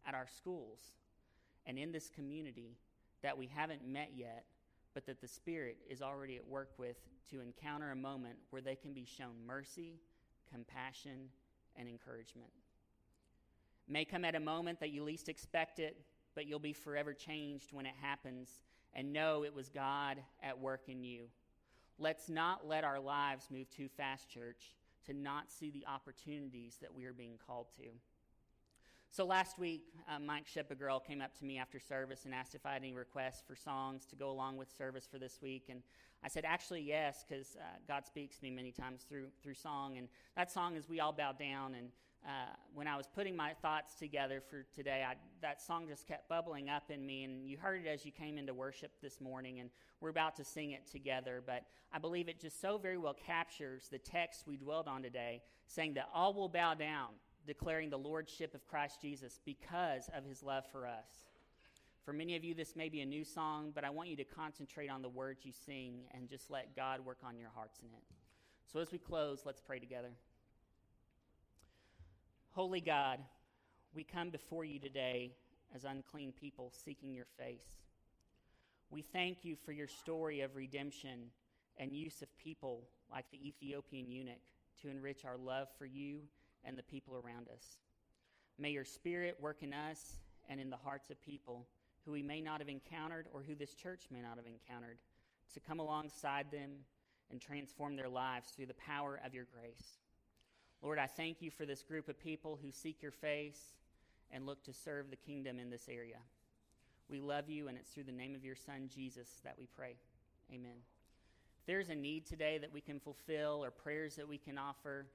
at 0.06 0.16
our 0.16 0.28
schools, 0.28 0.80
and 1.66 1.78
in 1.78 1.92
this 1.92 2.10
community 2.10 2.78
that 3.22 3.38
we 3.38 3.48
haven't 3.48 3.88
met 3.88 4.12
yet 4.16 4.46
but 4.94 5.06
that 5.06 5.22
the 5.22 5.28
Spirit 5.28 5.78
is 5.90 6.02
already 6.02 6.36
at 6.36 6.48
work 6.48 6.72
with 6.78 6.98
to 7.32 7.42
encounter 7.42 7.92
a 7.92 7.96
moment 7.96 8.36
where 8.50 8.62
they 8.62 8.76
can 8.76 8.94
be 8.94 9.06
shown 9.06 9.34
mercy, 9.46 10.00
compassion, 10.52 11.30
and 11.76 11.90
encouragement. 11.90 12.52
may 13.88 14.06
come 14.06 14.24
at 14.24 14.36
a 14.36 14.40
moment 14.40 14.80
that 14.80 14.92
you 14.92 15.04
least 15.04 15.30
expect 15.30 15.80
it, 15.80 15.98
but 16.36 16.46
you'll 16.46 16.60
be 16.60 16.74
forever 16.74 17.14
changed 17.14 17.74
when 17.74 17.86
it 17.86 17.96
happens 18.02 18.62
and 18.94 19.12
know 19.12 19.44
it 19.44 19.54
was 19.54 19.70
God 19.70 20.18
at 20.42 20.60
work 20.60 20.88
in 20.88 21.04
you. 21.04 21.26
Let's 21.98 22.30
not 22.30 22.68
let 22.68 22.84
our 22.84 23.00
lives 23.00 23.48
move 23.52 23.70
too 23.70 23.88
fast, 23.88 24.30
church, 24.30 24.76
to 25.06 25.14
not 25.14 25.52
see 25.52 25.70
the 25.70 25.86
opportunities 25.88 26.78
that 26.82 26.94
we 26.94 27.06
are 27.06 27.14
being 27.14 27.38
called 27.46 27.68
to. 27.78 27.88
So 29.14 29.28
last 29.28 29.60
week, 29.60 29.84
uh, 30.10 30.18
Mike 30.18 30.46
Shepagirl 30.48 31.06
came 31.06 31.22
up 31.22 31.38
to 31.38 31.46
me 31.46 31.60
after 31.60 31.80
service 31.80 32.26
and 32.26 32.34
asked 32.34 32.56
if 32.56 32.66
I 32.66 32.74
had 32.74 32.82
any 32.82 32.94
requests 32.94 33.44
for 33.46 33.56
songs 33.56 34.08
to 34.08 34.16
go 34.16 34.32
along 34.32 34.58
with 34.58 34.76
service 34.76 35.06
for 35.06 35.20
this 35.20 35.38
week. 35.40 35.66
And 35.70 35.84
I 36.24 36.28
said, 36.28 36.46
actually, 36.48 36.82
yes, 36.82 37.24
because 37.24 37.56
uh, 37.56 37.78
God 37.88 38.08
speaks 38.08 38.38
to 38.38 38.44
me 38.44 38.50
many 38.50 38.72
times 38.72 39.06
through, 39.08 39.28
through 39.44 39.54
song. 39.54 40.00
And 40.00 40.08
that 40.36 40.52
song 40.52 40.76
is 40.76 40.90
We 40.90 41.00
All 41.00 41.12
Bow 41.14 41.32
Down. 41.32 41.76
And 41.76 41.90
uh, 42.26 42.56
when 42.74 42.88
I 42.88 42.98
was 42.98 43.06
putting 43.06 43.36
my 43.36 43.54
thoughts 43.62 43.94
together 43.94 44.42
for 44.50 44.66
today, 44.74 45.06
I, 45.08 45.14
that 45.44 45.62
song 45.62 45.86
just 45.88 46.08
kept 46.08 46.28
bubbling 46.28 46.70
up 46.70 46.90
in 46.90 47.06
me. 47.06 47.24
And 47.24 47.48
you 47.48 47.60
heard 47.60 47.86
it 47.86 47.88
as 47.88 48.08
you 48.08 48.12
came 48.12 48.40
into 48.40 48.56
worship 48.56 48.94
this 49.00 49.22
morning. 49.22 49.60
And 49.60 49.70
we're 50.02 50.10
about 50.10 50.36
to 50.38 50.44
sing 50.44 50.72
it 50.72 50.90
together. 50.90 51.44
But 51.46 51.66
I 51.94 52.00
believe 52.00 52.30
it 52.30 52.40
just 52.40 52.60
so 52.60 52.80
very 52.80 52.98
well 52.98 53.14
captures 53.14 53.90
the 53.92 54.00
text 54.00 54.46
we 54.48 54.58
dwelled 54.58 54.88
on 54.88 55.04
today, 55.04 55.44
saying 55.68 55.94
that 55.94 56.10
all 56.16 56.34
will 56.34 56.50
bow 56.50 56.74
down 56.74 57.10
declaring 57.46 57.90
the 57.90 57.98
lordship 57.98 58.54
of 58.54 58.68
Christ 58.68 59.02
Jesus 59.02 59.40
because 59.46 60.10
of 60.16 60.26
his 60.26 60.44
love 60.44 60.64
for 60.72 60.88
us. 60.88 61.08
For 62.06 62.14
many 62.14 62.36
of 62.36 62.44
you, 62.44 62.54
this 62.54 62.76
may 62.76 62.90
be 62.90 63.02
a 63.02 63.06
new 63.06 63.24
song, 63.24 63.72
but 63.74 63.84
I 63.84 63.90
want 63.90 64.10
you 64.10 64.16
to 64.18 64.24
concentrate 64.24 64.90
on 64.90 65.02
the 65.02 65.10
words 65.10 65.46
you 65.46 65.54
sing 65.66 66.02
and 66.14 66.30
just 66.30 66.50
let 66.50 66.76
God 66.76 67.06
work 67.06 67.20
on 67.24 67.38
your 67.38 67.50
hearts 67.54 67.80
in 67.80 67.88
it. 67.88 68.04
So 68.72 68.80
as 68.80 68.92
we 68.92 68.98
close, 68.98 69.44
let's 69.46 69.62
pray 69.62 69.80
together. 69.80 70.12
Holy 72.52 72.82
God, 72.82 73.20
we 73.96 74.04
come 74.04 74.30
before 74.30 74.66
you 74.66 74.80
today 74.80 75.32
as 75.74 75.86
unclean 75.86 76.34
people 76.34 76.72
seeking 76.86 77.14
your 77.14 77.28
face. 77.38 77.84
We 78.90 79.02
thank 79.02 79.44
you 79.44 79.56
for 79.66 79.72
your 79.72 79.88
story 79.88 80.42
of 80.42 80.56
redemption 80.56 81.32
and 81.78 81.92
use 81.94 82.22
of 82.22 82.38
people 82.38 82.84
like 83.12 83.26
the 83.32 83.48
Ethiopian 83.48 84.12
eunuch 84.12 84.36
to 84.82 84.90
enrich 84.90 85.26
our 85.26 85.38
love 85.38 85.68
for 85.78 85.86
you 85.86 86.20
and 86.66 86.78
the 86.78 86.84
people 86.84 87.16
around 87.16 87.48
us. 87.50 87.78
May 88.58 88.72
your 88.72 88.86
spirit 88.86 89.38
work 89.40 89.58
in 89.62 89.74
us 89.74 90.20
and 90.50 90.60
in 90.60 90.70
the 90.70 90.78
hearts 90.78 91.10
of 91.10 91.22
people 91.22 91.66
who 92.06 92.12
we 92.12 92.22
may 92.22 92.42
not 92.42 92.60
have 92.60 92.70
encountered 92.70 93.28
or 93.34 93.42
who 93.42 93.56
this 93.56 93.74
church 93.74 94.04
may 94.12 94.22
not 94.22 94.38
have 94.38 94.46
encountered 94.46 94.98
to 95.54 95.60
come 95.60 95.80
alongside 95.80 96.52
them 96.52 96.72
and 97.32 97.42
transform 97.42 97.96
their 97.96 98.10
lives 98.10 98.50
through 98.50 98.66
the 98.66 98.74
power 98.74 99.20
of 99.26 99.34
your 99.34 99.48
grace. 99.60 99.98
Lord, 100.82 101.00
I 101.00 101.08
thank 101.08 101.42
you 101.42 101.50
for 101.50 101.66
this 101.66 101.82
group 101.82 102.10
of 102.10 102.20
people 102.20 102.60
who 102.62 102.72
seek 102.72 103.02
your 103.02 103.12
face 103.12 103.74
and 104.32 104.46
look 104.46 104.64
to 104.66 104.74
serve 104.74 105.10
the 105.10 105.16
kingdom 105.16 105.60
in 105.60 105.70
this 105.70 105.88
area. 105.90 106.18
We 107.10 107.20
love 107.22 107.50
you, 107.50 107.68
and 107.68 107.78
it's 107.78 107.92
through 107.92 108.04
the 108.04 108.12
name 108.12 108.36
of 108.36 108.44
your 108.44 108.56
Son, 108.56 108.90
Jesus, 108.94 109.30
that 109.44 109.56
we 109.58 109.68
pray. 109.78 109.96
Amen. 110.52 110.78
If 111.60 111.66
there's 111.68 111.90
a 111.90 111.96
need 111.96 112.26
today 112.26 112.58
that 112.58 112.74
we 112.74 112.82
can 112.82 113.00
fulfill 113.00 113.64
or 113.64 113.72
prayers 113.72 114.16
that 114.16 114.28
we 114.28 114.38
can 114.38 114.58
offer, 114.58 115.06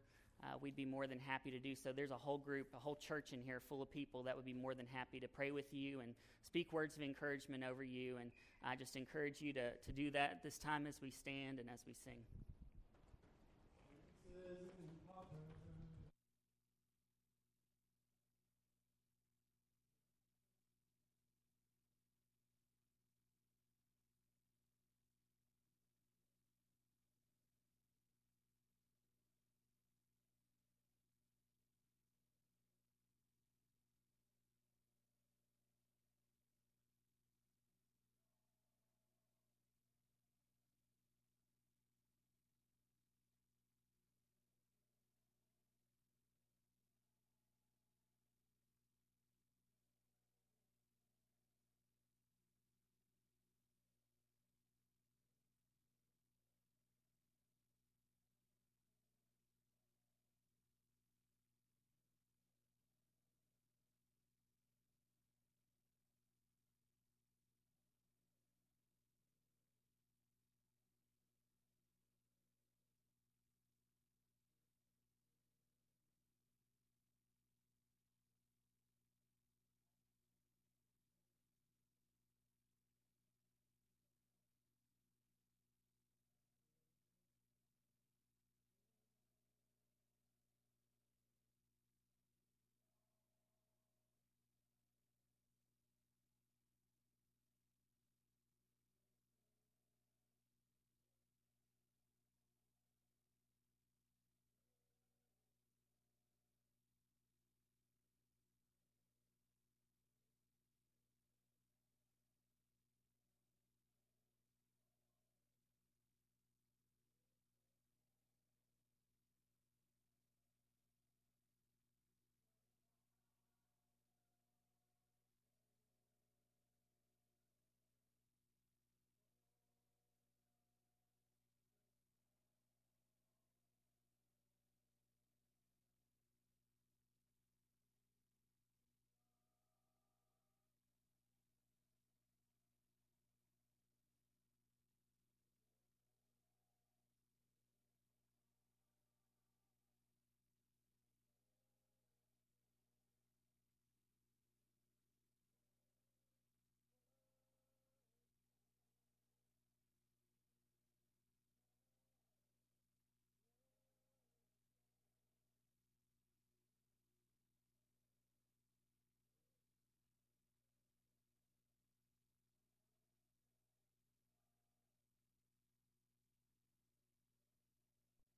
uh, 0.42 0.56
we'd 0.60 0.76
be 0.76 0.84
more 0.84 1.06
than 1.06 1.18
happy 1.18 1.50
to 1.50 1.58
do 1.58 1.74
so. 1.74 1.90
There's 1.94 2.10
a 2.10 2.16
whole 2.16 2.38
group, 2.38 2.68
a 2.74 2.78
whole 2.78 2.96
church 2.96 3.32
in 3.32 3.42
here 3.42 3.60
full 3.68 3.82
of 3.82 3.90
people 3.90 4.22
that 4.24 4.36
would 4.36 4.44
be 4.44 4.54
more 4.54 4.74
than 4.74 4.86
happy 4.86 5.20
to 5.20 5.28
pray 5.28 5.50
with 5.50 5.72
you 5.72 6.00
and 6.00 6.14
speak 6.44 6.72
words 6.72 6.96
of 6.96 7.02
encouragement 7.02 7.64
over 7.64 7.82
you. 7.82 8.16
And 8.20 8.30
I 8.62 8.76
just 8.76 8.96
encourage 8.96 9.40
you 9.40 9.52
to, 9.54 9.70
to 9.72 9.92
do 9.92 10.10
that 10.12 10.42
this 10.42 10.58
time 10.58 10.86
as 10.86 11.00
we 11.02 11.10
stand 11.10 11.58
and 11.58 11.68
as 11.72 11.80
we 11.86 11.94
sing. 12.04 12.18